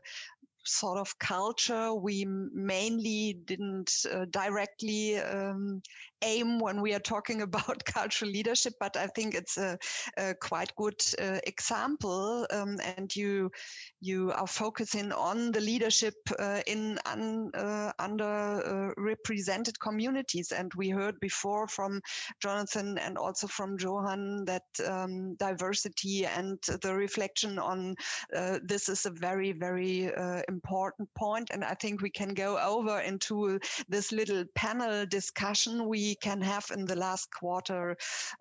[0.63, 5.81] sort of culture we mainly didn't uh, directly um,
[6.21, 9.77] aim when we are talking about cultural leadership, but I think it's a,
[10.17, 12.45] a quite good uh, example.
[12.51, 13.51] Um, and you
[13.99, 20.51] you are focusing on the leadership uh, in un, uh, underrepresented communities.
[20.51, 22.01] And we heard before from
[22.41, 27.95] Jonathan and also from Johan that um, diversity and the reflection on
[28.35, 31.49] uh, this is a very very uh, important point.
[31.51, 36.65] And I think we can go over into this little panel discussion we can have
[36.71, 37.97] in the last quarter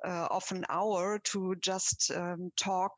[0.06, 2.92] uh, of an hour to just um, talk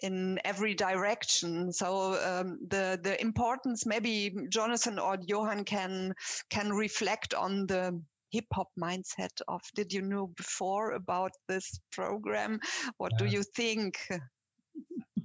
[0.00, 1.72] in every direction.
[1.72, 6.14] So um, the the importance, maybe Jonathan or Johan can
[6.50, 9.62] can reflect on the hip hop mindset of.
[9.74, 12.60] Did you know before about this program?
[12.98, 13.18] What yeah.
[13.18, 13.98] do you think?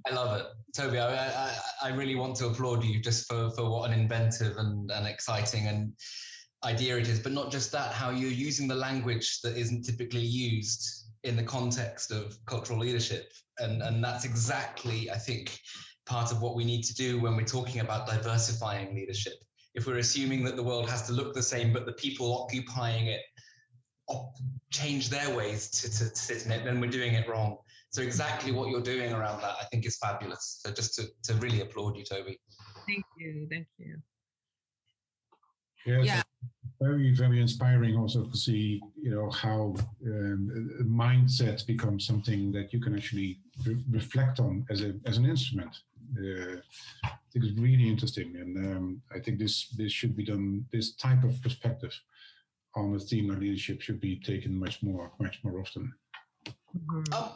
[0.07, 0.99] I love it, Toby.
[0.99, 4.89] I, I, I really want to applaud you just for for what an inventive and,
[4.91, 5.93] and exciting and
[6.63, 10.21] idea it is, but not just that, how you're using the language that isn't typically
[10.21, 13.31] used in the context of cultural leadership.
[13.59, 15.59] And, and that's exactly, I think,
[16.05, 19.33] part of what we need to do when we're talking about diversifying leadership.
[19.73, 23.07] If we're assuming that the world has to look the same, but the people occupying
[23.07, 23.21] it
[24.71, 27.57] change their ways to, to, to sit in it, then we're doing it wrong.
[27.91, 30.59] So exactly what you're doing around that, I think is fabulous.
[30.61, 32.39] So just to, to really applaud you, Toby.
[32.87, 33.47] Thank you.
[33.49, 33.97] Thank you.
[35.85, 36.21] Yes, yeah.
[36.79, 39.75] Very, very inspiring also to see, you know, how
[40.05, 45.25] um, mindset becomes something that you can actually re- reflect on as a as an
[45.25, 45.75] instrument.
[46.17, 46.57] Uh,
[47.03, 50.65] I think it's really interesting, and um, I think this this should be done.
[50.71, 51.93] This type of perspective
[52.75, 55.93] on the theme of leadership should be taken much more, much more often.
[56.47, 57.13] Mm-hmm.
[57.13, 57.29] Um,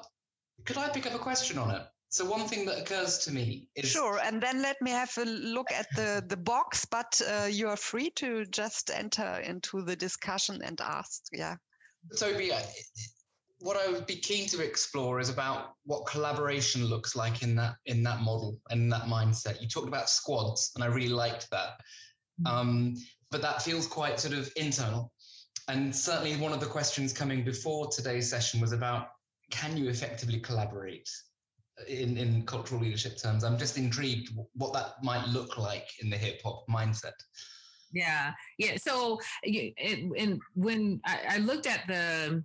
[0.65, 1.83] could I pick up a question on it?
[2.09, 5.25] So one thing that occurs to me is sure, and then let me have a
[5.25, 6.85] look at the the box.
[6.85, 11.23] But uh, you are free to just enter into the discussion and ask.
[11.33, 11.55] Yeah,
[12.17, 12.51] Toby,
[13.59, 17.75] what I would be keen to explore is about what collaboration looks like in that
[17.85, 19.61] in that model and that mindset.
[19.61, 21.79] You talked about squads, and I really liked that.
[22.41, 22.47] Mm-hmm.
[22.47, 22.95] Um,
[23.31, 25.11] but that feels quite sort of internal.
[25.67, 29.07] And certainly, one of the questions coming before today's session was about
[29.51, 31.09] can you effectively collaborate
[31.87, 33.43] in, in cultural leadership terms?
[33.43, 37.13] I'm just intrigued what that might look like in the hip hop mindset.
[37.91, 38.75] Yeah, yeah.
[38.77, 42.43] So, and when I, I, looked at the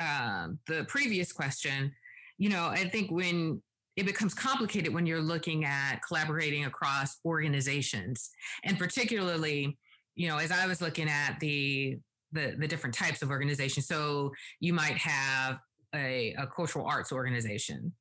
[0.00, 1.92] uh, the previous question,
[2.38, 3.62] you know, I think when
[3.96, 8.30] it becomes complicated when you're looking at collaborating across organizations,
[8.64, 9.76] and particularly,
[10.14, 11.98] you know, as I was looking at the
[12.32, 13.86] the, the different types of organizations.
[13.86, 15.60] So you might have
[15.94, 17.92] a, a cultural arts organization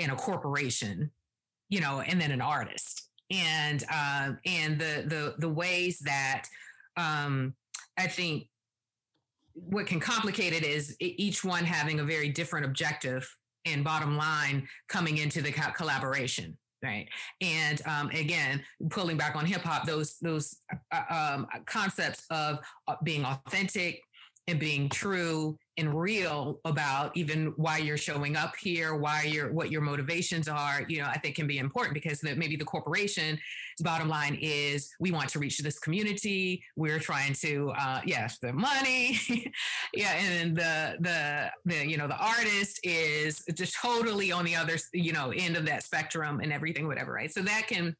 [0.00, 1.10] and a corporation,
[1.68, 3.08] you know, and then an artist.
[3.30, 6.46] And uh, and the the the ways that
[6.96, 7.54] um,
[7.96, 8.48] I think
[9.54, 13.28] what can complicate it is each one having a very different objective
[13.66, 17.08] and bottom line coming into the co- collaboration right
[17.40, 20.56] and um, again pulling back on hip hop those those
[20.92, 24.00] uh, um, concepts of uh, being authentic
[24.48, 29.70] and being true and real about even why you're showing up here, why you're what
[29.70, 33.38] your motivations are, you know, I think can be important because maybe the corporation
[33.82, 36.62] bottom line is we want to reach this community.
[36.76, 39.18] We're trying to, uh, yes, the money,
[39.94, 44.76] yeah, and the the the you know the artist is just totally on the other
[44.92, 47.32] you know end of that spectrum and everything, whatever, right?
[47.32, 47.96] So that can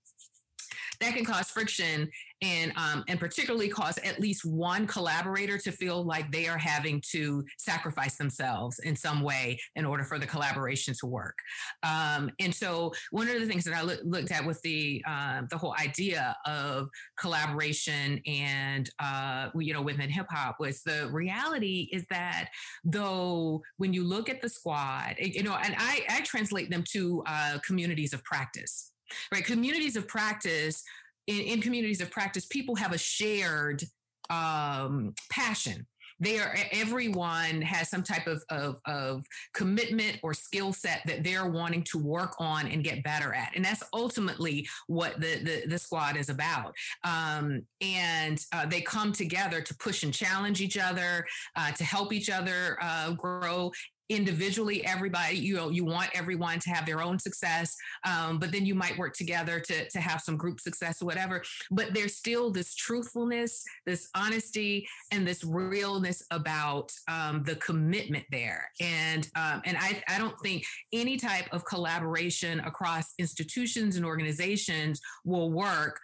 [1.01, 2.11] that can cause friction
[2.43, 7.03] and um, and particularly cause at least one collaborator to feel like they are having
[7.13, 11.37] to sacrifice themselves in some way in order for the collaboration to work.
[11.83, 15.43] Um, and so one of the things that I lo- looked at with the uh,
[15.51, 16.89] the whole idea of
[17.19, 22.51] collaboration and uh, you know within hip hop was the reality is that
[22.85, 27.23] though when you look at the squad, you know, and I, I translate them to
[27.27, 28.93] uh, communities of practice
[29.33, 29.45] right?
[29.45, 30.83] Communities of practice,
[31.31, 33.85] in, in communities of practice, people have a shared
[34.29, 35.87] um, passion.
[36.23, 39.25] They are everyone has some type of, of, of
[39.55, 43.53] commitment or skill set that they're wanting to work on and get better at.
[43.57, 46.75] And that's ultimately what the the, the squad is about.
[47.05, 51.25] Um, and uh, they come together to push and challenge each other
[51.57, 53.73] uh, to help each other uh, grow
[54.11, 58.67] individually everybody you know you want everyone to have their own success um, but then
[58.67, 61.43] you might work together to, to have some group success or whatever.
[61.71, 68.71] But there's still this truthfulness this honesty and this realness about um, the commitment there.
[68.81, 75.01] And um, and I, I don't think any type of collaboration across institutions and organizations
[75.25, 75.99] will work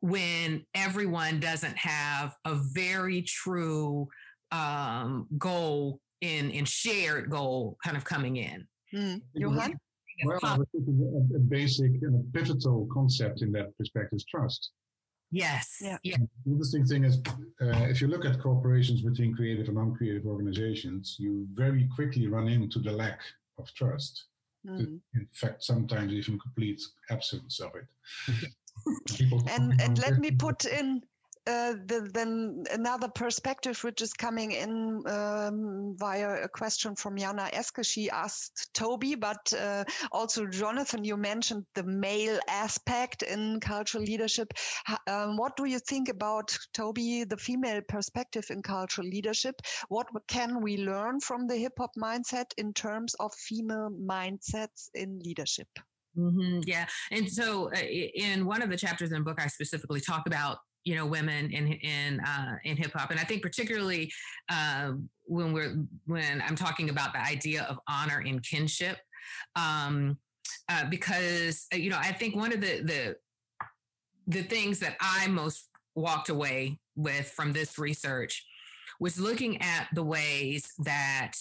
[0.00, 4.08] when everyone doesn't have a very true
[4.52, 8.66] um, goal in in shared goal kind of coming in.
[8.94, 9.22] Mm.
[9.34, 9.74] Johan?
[10.24, 14.70] Well, I a, a basic and a pivotal concept in that perspective is trust.
[15.30, 15.78] Yes.
[15.80, 15.98] Yeah.
[16.02, 16.16] yeah.
[16.44, 17.20] The interesting thing is,
[17.60, 22.48] uh, if you look at corporations between creative and non-creative organizations, you very quickly run
[22.48, 23.20] into the lack
[23.58, 24.24] of trust.
[24.66, 25.00] Mm.
[25.14, 28.50] In fact, sometimes even complete absence of it.
[29.50, 31.02] and and let me put in
[31.48, 37.48] uh, the, then another perspective which is coming in um, via a question from Jana
[37.52, 37.84] Eske.
[37.84, 44.52] She asked Toby, but uh, also Jonathan, you mentioned the male aspect in cultural leadership.
[45.06, 49.54] Um, what do you think about, Toby, the female perspective in cultural leadership?
[49.88, 55.18] What can we learn from the hip hop mindset in terms of female mindsets in
[55.24, 55.68] leadership?
[56.18, 56.86] Mm-hmm, yeah.
[57.10, 60.58] And so uh, in one of the chapters in the book, I specifically talk about
[60.84, 64.12] you know women in in uh, in hip hop, and I think particularly
[64.48, 64.92] uh,
[65.24, 65.76] when we're
[66.06, 68.98] when I'm talking about the idea of honor and kinship,
[69.56, 70.18] um,
[70.68, 73.16] uh, because uh, you know I think one of the the
[74.26, 78.44] the things that I most walked away with from this research
[79.00, 81.32] was looking at the ways that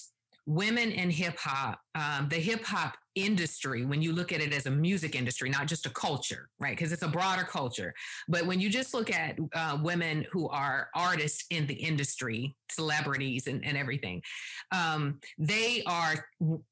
[0.45, 4.67] women in hip hop, um, the hip hop industry, when you look at it as
[4.67, 6.77] a music industry, not just a culture, right?
[6.77, 7.91] Because it's a broader culture.
[8.27, 13.47] But when you just look at uh, women who are artists in the industry, celebrities
[13.47, 14.21] and, and everything,
[14.71, 16.27] um, they are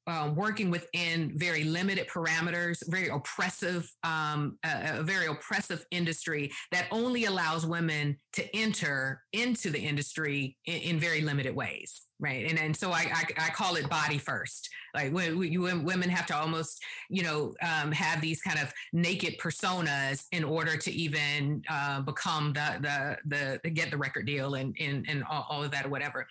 [0.06, 6.86] uh, working within very limited parameters, very oppressive, um, a, a very oppressive industry that
[6.92, 12.58] only allows women to enter into the industry in, in very limited ways right and
[12.58, 17.22] and so I, I, I call it body first like women have to almost, you
[17.22, 23.18] know, um, have these kind of naked personas in order to even uh, become the,
[23.26, 26.26] the, the, get the record deal and, and, and all, all, of that or whatever.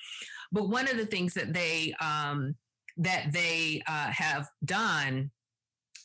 [0.52, 2.56] But one of the things that they, um,
[2.98, 5.32] that they uh, have done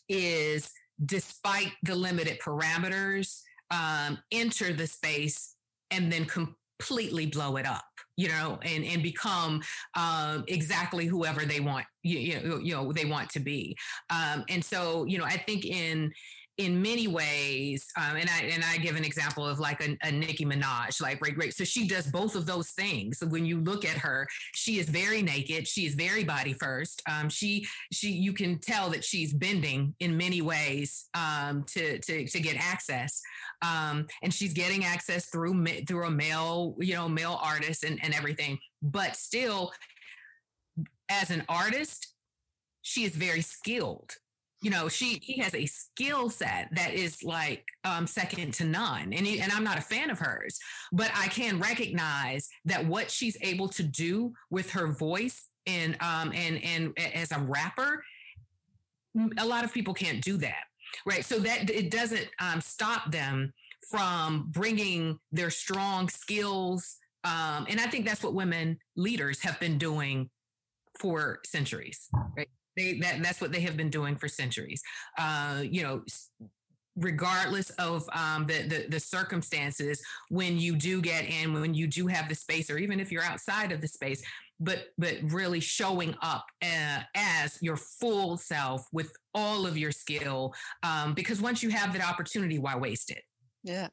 [0.09, 0.71] is
[1.05, 3.41] despite the limited parameters,
[3.71, 5.55] um, enter the space
[5.91, 7.90] and then completely blow it up
[8.21, 9.63] you know and and become
[9.97, 13.77] um, exactly whoever they want you, you, know, you know they want to be.
[14.11, 16.13] Um, and so you know i think in
[16.61, 20.13] in many ways, um, and I and I give an example of like a, a
[20.13, 21.55] Nicki Minaj, like right, right.
[21.55, 23.19] So she does both of those things.
[23.19, 25.67] So when you look at her, she is very naked.
[25.67, 27.03] She is very body first.
[27.11, 32.27] Um, she she you can tell that she's bending in many ways um, to to
[32.27, 33.23] to get access,
[33.63, 38.15] um, and she's getting access through through a male you know male artist and and
[38.15, 38.59] everything.
[38.83, 39.73] But still,
[41.09, 42.15] as an artist,
[42.83, 44.13] she is very skilled
[44.63, 49.13] you know she he has a skill set that is like um, second to none
[49.13, 50.59] and and I'm not a fan of hers
[50.93, 56.33] but I can recognize that what she's able to do with her voice and um
[56.35, 58.05] and and as a rapper
[59.39, 60.65] a lot of people can't do that
[61.07, 61.25] right?
[61.25, 63.53] So that it doesn't um, stop them
[63.91, 69.79] from bringing their strong skills um, and I think that's what women leaders have been
[69.79, 70.31] doing
[70.99, 74.83] for centuries right they that that's what they have been doing for centuries.
[75.19, 76.03] Uh, you know,
[76.97, 82.07] regardless of um, the, the, the circumstances when you do get in when you do
[82.07, 84.23] have the space or even if you're outside of the space
[84.59, 90.53] but but really showing up uh, as your full self with all of your skill
[90.83, 93.23] um, because once you have that opportunity why waste it?
[93.63, 93.89] Yeah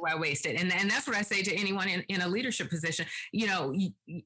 [0.00, 0.60] why waste it?
[0.60, 3.06] And, and that's what I say to anyone in, in a leadership position.
[3.32, 3.74] You know,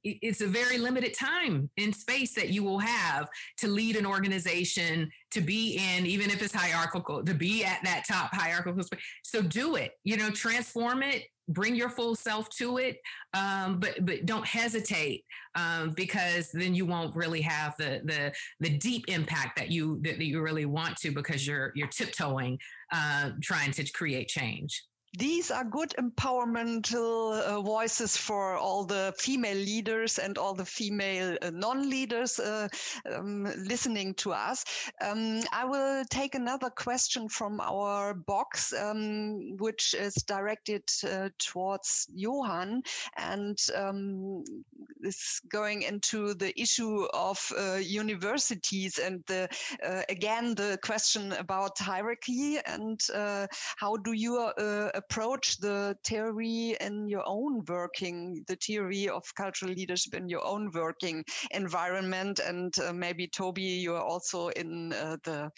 [0.05, 5.11] it's a very limited time in space that you will have to lead an organization,
[5.33, 9.01] to be in, even if it's hierarchical, to be at that top hierarchical space.
[9.23, 12.99] So do it, you know, transform it, bring your full self to it
[13.35, 18.79] um, but but don't hesitate um, because then you won't really have the the the
[18.79, 22.59] deep impact that you that, you really want to because you're you're tiptoeing
[22.93, 24.85] uh, trying to create change
[25.19, 31.37] these are good empowermental uh, voices for all the female leaders and all the female
[31.43, 32.67] uh, non-leaders uh,
[33.13, 34.65] um, listening to us.
[35.03, 42.09] Um, I will take another question from our box, um, which is directed uh, towards
[42.15, 42.83] Johan
[43.19, 44.45] and um,
[45.03, 49.47] is going into the issue of uh, universities and the,
[49.87, 52.99] uh, again the question about hierarchy and
[53.77, 54.51] how do you
[55.03, 60.71] approach the theory in your own working, the theory of cultural leadership in your own
[60.75, 62.41] working environment.
[62.41, 65.51] And uh, maybe Toby, you are also in uh, the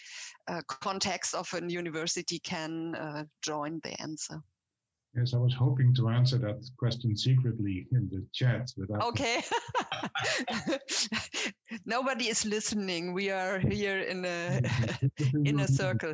[0.47, 4.41] uh, context of a university can uh, join the answer.
[5.15, 8.69] Yes, I was hoping to answer that question secretly in the chat.
[9.01, 9.41] okay.
[11.85, 13.13] Nobody is listening.
[13.13, 14.61] We are here in a
[15.45, 16.13] in a circle.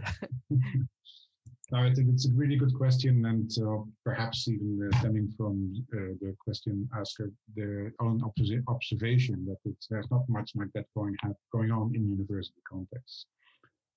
[1.71, 5.73] No, I think it's a really good question, and uh, perhaps even uh, stemming from
[5.93, 8.21] uh, the question asker, their own
[8.67, 11.15] observation that there's not much like that going
[11.53, 13.25] going on in university contexts.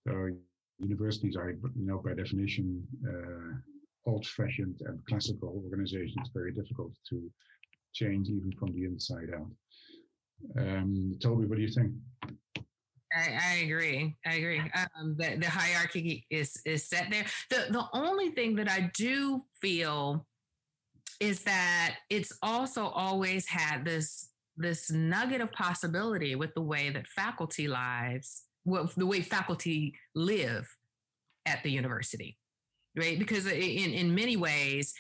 [0.07, 0.31] So
[0.79, 7.29] universities are, you know, by definition, uh, old-fashioned and classical organizations, very difficult to
[7.93, 9.51] change even from the inside out.
[10.59, 11.93] Um, Toby, what do you think?
[13.17, 14.17] I, I, agree.
[14.27, 14.61] I agree.
[14.99, 17.25] Um, the, the hierarchy is is set there.
[17.51, 20.27] The the only thing that I do feel
[21.21, 27.07] is that it's also always had this this nugget of possibility with the way that
[27.07, 30.69] faculty lives, well, the way faculty live
[31.47, 32.37] at the university,
[32.97, 33.19] right?
[33.19, 34.93] Because in in many ways,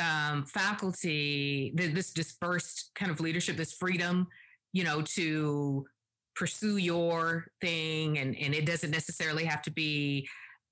[0.00, 4.28] um, faculty this dispersed kind of leadership, this freedom,
[4.72, 5.86] you know, to
[6.34, 10.26] pursue your thing and and it doesn't necessarily have to be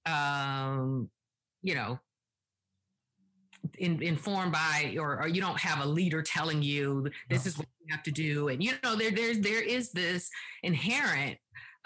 [0.07, 1.09] um
[1.63, 1.99] you know
[3.79, 7.49] in, informed by or, or you don't have a leader telling you this no.
[7.51, 10.31] is what you have to do and you know there there's there is this
[10.63, 11.37] inherent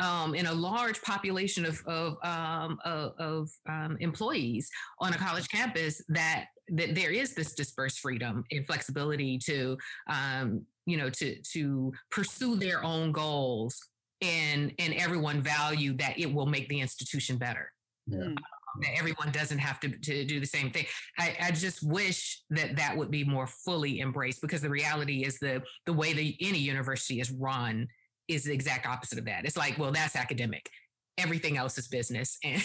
[0.01, 4.71] um, in a large population of of, um, of, of um, employees
[5.01, 9.77] on a college campus that that there is this dispersed freedom and flexibility to
[10.09, 13.81] um, you know to to pursue their own goals
[14.21, 17.71] and and everyone value that it will make the institution better
[18.07, 18.25] yeah.
[18.25, 18.35] Hmm.
[18.83, 20.87] that everyone doesn't have to, to do the same thing
[21.19, 25.39] I, I just wish that that would be more fully embraced because the reality is
[25.39, 27.89] the the way that any university is run
[28.29, 29.45] is the exact opposite of that.
[29.45, 30.71] It's like, well, that's academic.
[31.19, 32.39] Everything else is business.
[32.45, 32.63] And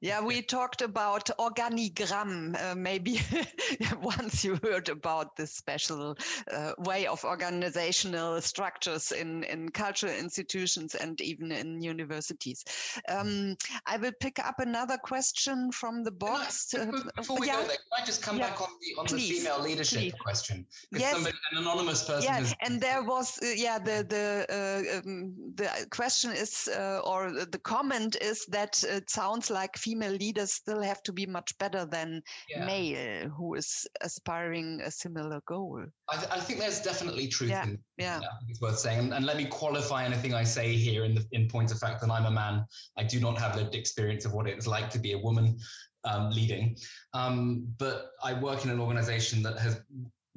[0.00, 2.56] yeah, we talked about organigram.
[2.60, 3.20] Uh, maybe
[4.00, 6.16] once you heard about this special
[6.52, 12.64] uh, way of organizational structures in, in cultural institutions and even in universities.
[13.08, 13.56] Um,
[13.86, 16.74] I will pick up another question from the box.
[16.74, 17.54] I, before, before we yeah.
[17.54, 18.50] go there, can I just come yeah.
[18.50, 19.28] back on the on Please.
[19.28, 20.14] the female leadership Please.
[20.14, 20.66] question?
[20.92, 21.14] Yes.
[21.14, 22.22] Somebody, an anonymous person.
[22.22, 27.30] Yeah, and there was uh, yeah the the uh, um, the question is uh, or
[27.30, 31.86] the comment is that it sounds like female leaders still have to be much better
[31.86, 32.66] than yeah.
[32.66, 35.80] male who is aspiring a similar goal.
[36.08, 37.64] I, th- I think there's definitely truth yeah.
[37.64, 38.18] in yeah.
[38.20, 38.98] yeah it's worth saying.
[38.98, 42.00] And, and, let me qualify anything I say here in the in point of fact
[42.00, 42.64] that I'm a man.
[42.98, 45.56] I do not have lived experience of what it's like to be a woman
[46.02, 46.76] um, leading.
[47.14, 49.80] Um, but I work in an organization that has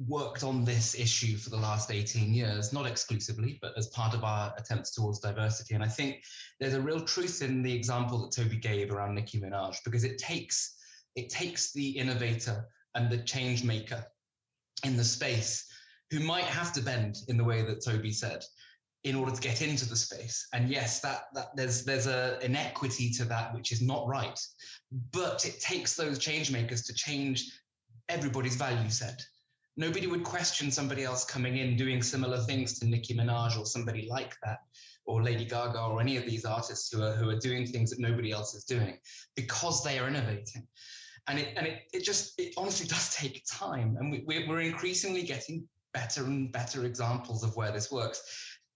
[0.08, 4.24] worked on this issue for the last 18 years, not exclusively, but as part of
[4.24, 5.74] our attempts towards diversity.
[5.74, 6.22] And I think
[6.58, 10.18] there's a real truth in the example that Toby gave around Nicki Minaj, because it
[10.18, 10.76] takes
[11.16, 14.04] it takes the innovator and the change maker
[14.84, 15.66] in the space
[16.10, 18.44] who might have to bend in the way that Toby said
[19.04, 20.46] in order to get into the space.
[20.52, 24.38] And yes, that, that there's there's a inequity to that which is not right.
[25.12, 27.50] But it takes those change makers to change
[28.08, 29.20] everybody's value set
[29.76, 34.06] nobody would question somebody else coming in doing similar things to Nicki Minaj or somebody
[34.10, 34.58] like that,
[35.06, 38.00] or Lady Gaga or any of these artists who are who are doing things that
[38.00, 38.98] nobody else is doing
[39.36, 40.66] because they are innovating.
[41.28, 43.96] And it and it, it just it honestly does take time.
[43.98, 48.22] And we, we're increasingly getting better and better examples of where this works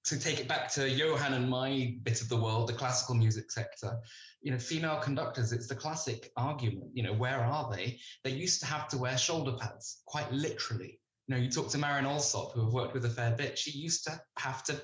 [0.04, 3.50] to take it back to Johan and my bit of the world, the classical music
[3.50, 3.98] sector,
[4.42, 7.98] you know, female conductors, it's the classic argument, you know, where are they?
[8.22, 11.00] They used to have to wear shoulder pads, quite literally.
[11.26, 13.70] You know, you talk to Marin Alsop, who I've worked with a fair bit, she
[13.70, 14.80] used to have to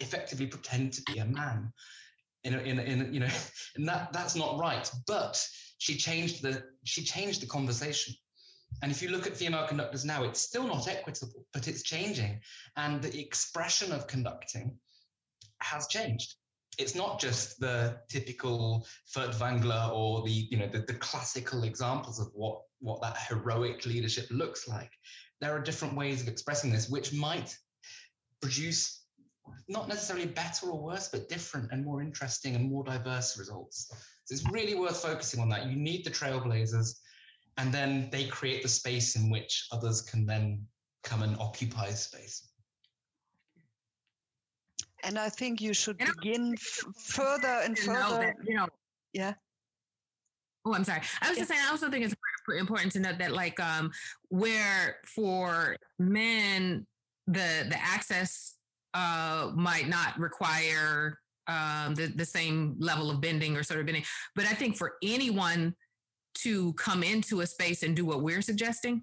[0.00, 1.72] effectively pretend to be a man.
[2.42, 3.28] In, in, in you know,
[3.76, 4.90] and that that's not right.
[5.06, 5.46] But
[5.78, 8.14] she changed the she changed the conversation.
[8.82, 12.40] And if you look at female conductors now, it's still not equitable, but it's changing.
[12.76, 14.78] And the expression of conducting
[15.60, 16.34] has changed.
[16.78, 22.28] It's not just the typical Furtwängler or the, you know, the, the classical examples of
[22.32, 24.90] what, what that heroic leadership looks like.
[25.40, 27.56] There are different ways of expressing this, which might
[28.40, 29.04] produce
[29.68, 33.92] not necessarily better or worse, but different and more interesting and more diverse results.
[34.24, 35.66] So it's really worth focusing on that.
[35.66, 36.94] You need the trailblazers
[37.60, 40.64] and then they create the space in which others can then
[41.04, 42.48] come and occupy space.
[45.04, 48.18] And I think you should begin f- further and further.
[48.18, 48.68] That, you know,
[49.12, 49.34] yeah.
[50.64, 51.00] Oh, I'm sorry.
[51.22, 51.60] I was just saying.
[51.66, 52.14] I also think it's
[52.58, 53.90] important to note that, like, um,
[54.28, 56.86] where for men
[57.26, 58.56] the the access
[58.92, 64.04] uh, might not require um, the the same level of bending or sort of bending,
[64.34, 65.74] but I think for anyone
[66.38, 69.02] to come into a space and do what we're suggesting,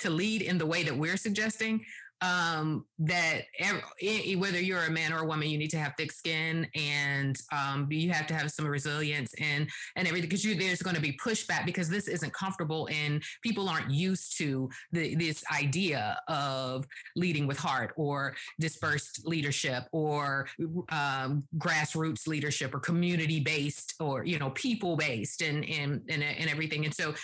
[0.00, 1.84] to lead in the way that we're suggesting,
[2.22, 6.12] um, that every, whether you're a man or a woman, you need to have thick
[6.12, 10.82] skin and um, you have to have some resilience and and everything because you there's
[10.82, 15.42] going to be pushback because this isn't comfortable and people aren't used to the, this
[15.52, 16.86] idea of
[17.16, 20.46] leading with heart or dispersed leadership or
[20.90, 26.50] um, grassroots leadership or community based or you know people based and and and, and
[26.50, 26.84] everything.
[26.84, 27.14] And so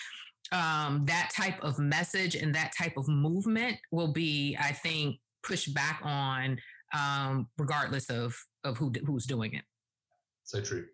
[0.53, 5.75] um, that type of message and that type of movement will be, I think, pushed
[5.75, 6.59] back on
[6.95, 9.65] um, regardless of of who who's doing it.
[10.45, 10.87] So true.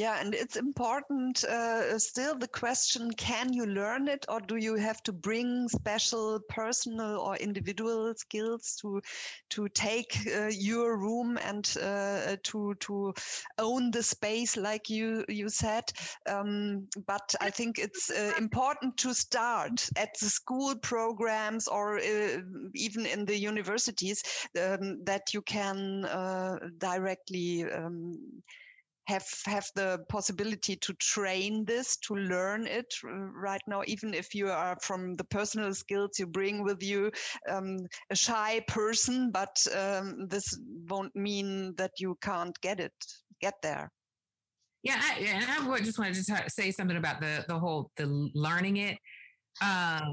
[0.00, 4.76] Yeah, and it's important uh, still the question can you learn it or do you
[4.76, 9.02] have to bring special personal or individual skills to
[9.50, 13.12] to take uh, your room and uh, to to
[13.58, 15.84] own the space like you you said?
[16.26, 22.40] Um, but I think it's uh, important to start at the school programs or uh,
[22.74, 24.22] even in the universities
[24.58, 28.16] um, that you can uh, directly um,
[29.06, 34.48] have have the possibility to train this to learn it right now even if you
[34.48, 37.10] are from the personal skills you bring with you
[37.48, 37.78] um,
[38.10, 40.58] a shy person but um, this
[40.88, 42.92] won't mean that you can't get it
[43.40, 43.90] get there.
[44.82, 48.06] Yeah I, and i just wanted to t- say something about the the whole the
[48.34, 48.98] learning it.
[49.60, 50.12] Uh,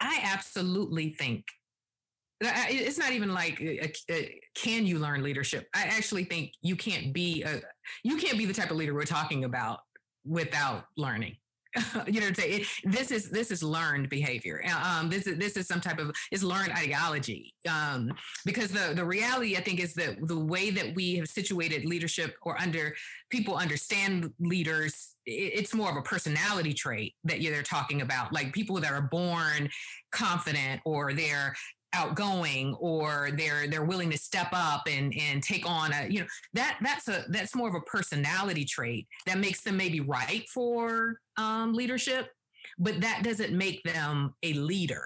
[0.00, 1.44] i absolutely think
[2.40, 7.12] it's not even like a, a, can you learn leadership i actually think you can't
[7.12, 7.60] be a
[8.04, 9.80] you can't be the type of leader we're talking about
[10.24, 11.36] without learning
[12.06, 14.62] you know, say this is this is learned behavior.
[14.82, 17.54] Um, this is this is some type of is learned ideology.
[17.68, 18.12] Um,
[18.44, 22.36] because the the reality, I think, is that the way that we have situated leadership
[22.42, 22.94] or under
[23.30, 28.32] people understand leaders, it's more of a personality trait that you're talking about.
[28.32, 29.68] Like people that are born
[30.10, 31.54] confident or they're
[31.94, 36.26] outgoing or they're they're willing to step up and and take on a you know
[36.52, 41.20] that that's a that's more of a personality trait that makes them maybe right for
[41.38, 42.30] um, leadership
[42.78, 45.04] but that doesn't make them a leader.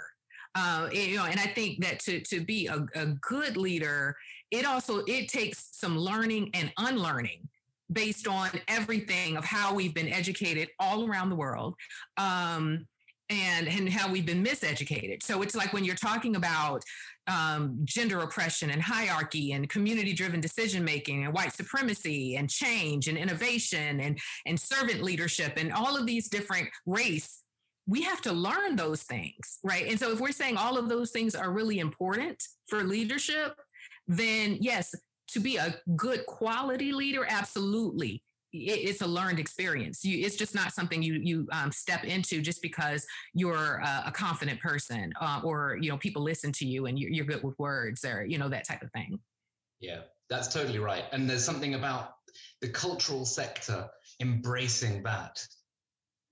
[0.55, 4.15] Uh, you know and i think that to to be a, a good leader
[4.51, 7.49] it also it takes some learning and unlearning
[7.93, 11.75] based on everything of how we've been educated all around the world.
[12.17, 12.87] Um,
[13.33, 15.23] and and how we've been miseducated.
[15.23, 16.83] So it's like when you're talking about
[17.27, 23.09] um, gender oppression and hierarchy and community driven decision making and white supremacy and change
[23.09, 27.41] and innovation and and servant leadership and all of these different race
[27.87, 31.11] we have to learn those things right and so if we're saying all of those
[31.11, 33.55] things are really important for leadership
[34.09, 34.95] then yes
[35.29, 38.23] to be a good quality leader absolutely
[38.53, 40.05] it's a learned experience.
[40.05, 44.13] You, it's just not something you you um, step into just because you're a, a
[44.13, 47.59] confident person uh, or you know people listen to you and you're, you're good with
[47.59, 49.19] words or you know that type of thing.
[49.81, 51.05] Yeah, that's totally right.
[51.13, 52.15] And there's something about
[52.61, 53.89] the cultural sector
[54.21, 55.45] embracing that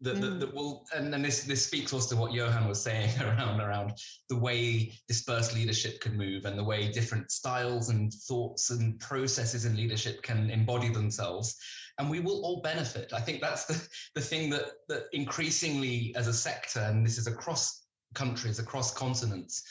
[0.03, 0.21] that, mm.
[0.21, 3.61] that, that will and, and this this speaks also to what Johan was saying around
[3.61, 3.93] around
[4.29, 9.65] the way dispersed leadership can move and the way different styles and thoughts and processes
[9.65, 11.57] in leadership can embody themselves
[12.01, 13.13] and we will all benefit.
[13.13, 17.27] I think that's the, the thing that that increasingly as a sector and this is
[17.27, 19.63] across countries across continents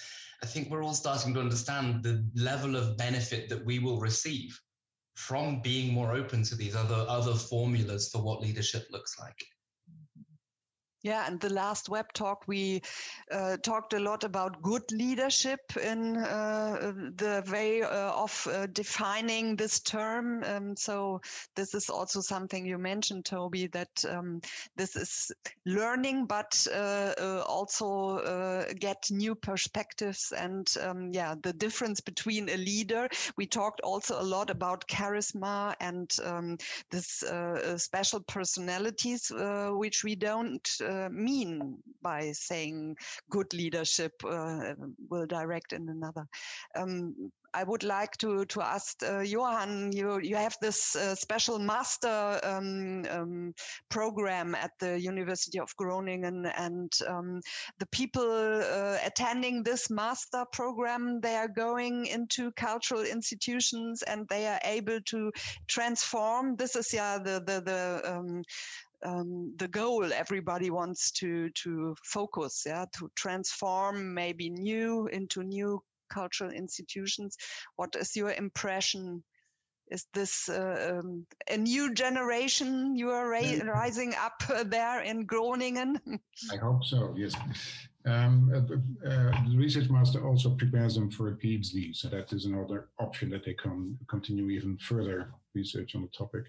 [0.44, 4.58] i think we're all starting to understand the level of benefit that we will receive
[5.16, 9.46] from being more open to these other other formulas for what leadership looks like
[11.02, 12.82] yeah, and the last web talk, we
[13.32, 19.56] uh, talked a lot about good leadership in uh, the way uh, of uh, defining
[19.56, 20.44] this term.
[20.44, 21.22] Um, so,
[21.56, 24.42] this is also something you mentioned, Toby, that um,
[24.76, 25.32] this is
[25.66, 32.58] learning, but uh, uh, also get new perspectives and, um, yeah, the difference between a
[32.58, 33.08] leader.
[33.38, 36.58] We talked also a lot about charisma and um,
[36.92, 37.24] this
[37.78, 39.32] special personalities,
[39.72, 42.96] which we don't uh, mean by saying
[43.30, 44.74] good leadership uh,
[45.10, 46.26] will direct in another.
[46.76, 49.92] Um, I would like to to ask uh, Johan.
[49.92, 53.54] You you have this uh, special master um, um,
[53.90, 57.42] program at the University of Groningen, and um,
[57.80, 64.46] the people uh, attending this master program they are going into cultural institutions and they
[64.48, 65.32] are able to
[65.68, 66.56] transform.
[66.56, 68.44] This is yeah the the the
[69.06, 75.82] um, the goal everybody wants to to focus yeah to transform maybe new into new
[76.10, 77.38] cultural institutions
[77.76, 79.24] what is your impression
[79.92, 85.26] is this uh, um, a new generation you are ra- rising up uh, there in
[85.26, 86.00] Groningen?
[86.54, 87.14] I hope so.
[87.18, 87.34] Yes.
[88.06, 92.46] Um, uh, uh, the research master also prepares them for a PhD, so that is
[92.46, 96.46] another option that they can continue even further research on the topic.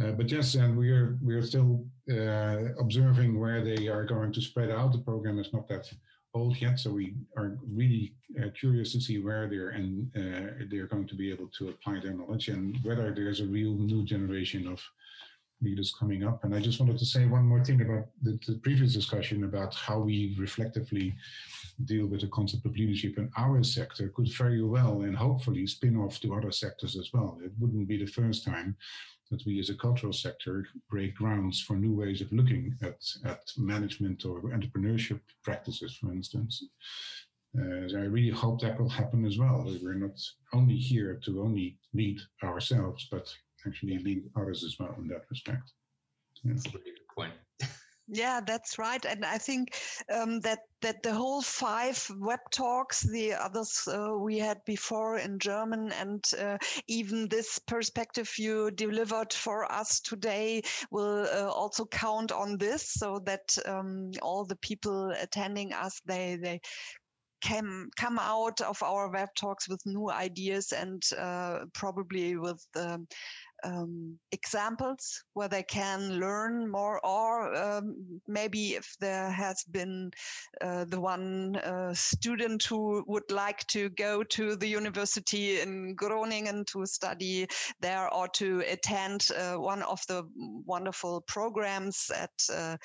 [0.00, 4.32] Uh, but yes, and we are we are still uh, observing where they are going
[4.32, 4.92] to spread out.
[4.92, 5.90] The program is not that
[6.34, 10.10] old yet, so we are really uh, curious to see where they're and
[10.70, 14.04] they're going to be able to apply their knowledge and whether there's a real new
[14.04, 14.82] generation of
[15.62, 16.44] leaders coming up.
[16.44, 19.74] And I just wanted to say one more thing about the, the previous discussion about
[19.74, 21.14] how we reflectively
[21.84, 25.96] deal with the concept of leadership in our sector could very well and hopefully spin
[25.96, 27.38] off to other sectors as well.
[27.42, 28.76] It wouldn't be the first time
[29.30, 33.42] that we as a cultural sector break grounds for new ways of looking at, at
[33.56, 36.62] management or entrepreneurship practices, for instance.
[37.58, 39.64] Uh, so I really hope that will happen as well.
[39.82, 40.20] We're not
[40.52, 43.34] only here to only lead ourselves, but
[43.66, 45.72] actually lead others as well in that respect.
[46.44, 46.52] Yeah.
[46.52, 47.32] That's a really good point.
[48.08, 49.74] Yeah, that's right, and I think
[50.12, 55.40] um, that that the whole five web talks, the others uh, we had before in
[55.40, 60.62] German, and uh, even this perspective you delivered for us today
[60.92, 66.36] will uh, also count on this, so that um, all the people attending us they
[66.36, 66.60] they
[67.42, 73.06] can come out of our web talks with new ideas and uh, probably with um,
[73.64, 80.10] um, examples where they can learn more, or um, maybe if there has been
[80.60, 86.64] uh, the one uh, student who would like to go to the university in Groningen
[86.66, 87.46] to study
[87.80, 90.24] there or to attend uh, one of the
[90.66, 92.76] wonderful programs at uh,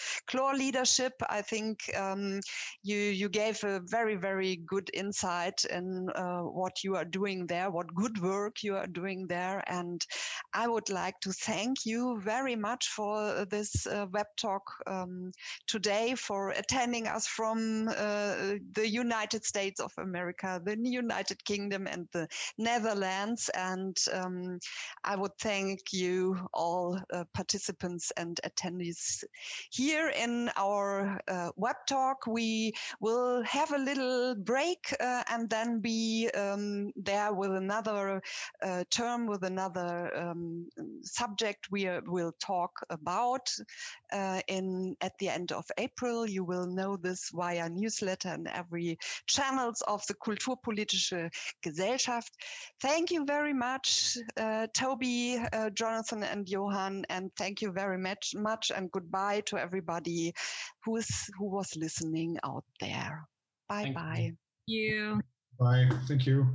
[0.53, 1.14] Leadership.
[1.30, 2.39] I think um,
[2.84, 7.69] you you gave a very very good insight in uh, what you are doing there,
[7.72, 10.06] what good work you are doing there, and
[10.62, 15.32] I would like to thank you very much for this uh, web talk um,
[15.66, 22.08] today, for attending us from uh, the United States of America, the United Kingdom, and
[22.12, 22.28] the
[22.60, 23.50] Netherlands.
[23.56, 24.60] And um,
[25.04, 29.24] I would thank you, all uh, participants and attendees
[29.72, 32.28] here in our uh, web talk.
[32.28, 38.22] We will have a little break uh, and then be um, there with another
[38.62, 40.12] uh, term, with another
[40.80, 43.49] um, subject we will talk about
[44.11, 46.28] uh, in at the end of April.
[46.28, 48.98] You will know this via newsletter and every
[49.28, 51.30] channels of the Kulturpolitische
[51.64, 52.32] Gesellschaft.
[52.82, 58.34] Thank you very much, uh, Toby, uh, Jonathan, and Johan, and thank you very much,
[58.36, 60.34] much, and goodbye to everybody
[60.84, 63.28] who's who was listening out there.
[63.69, 64.32] Bye Thank bye.
[64.65, 65.22] You.
[65.60, 65.90] Bye.
[66.07, 66.48] Thank you.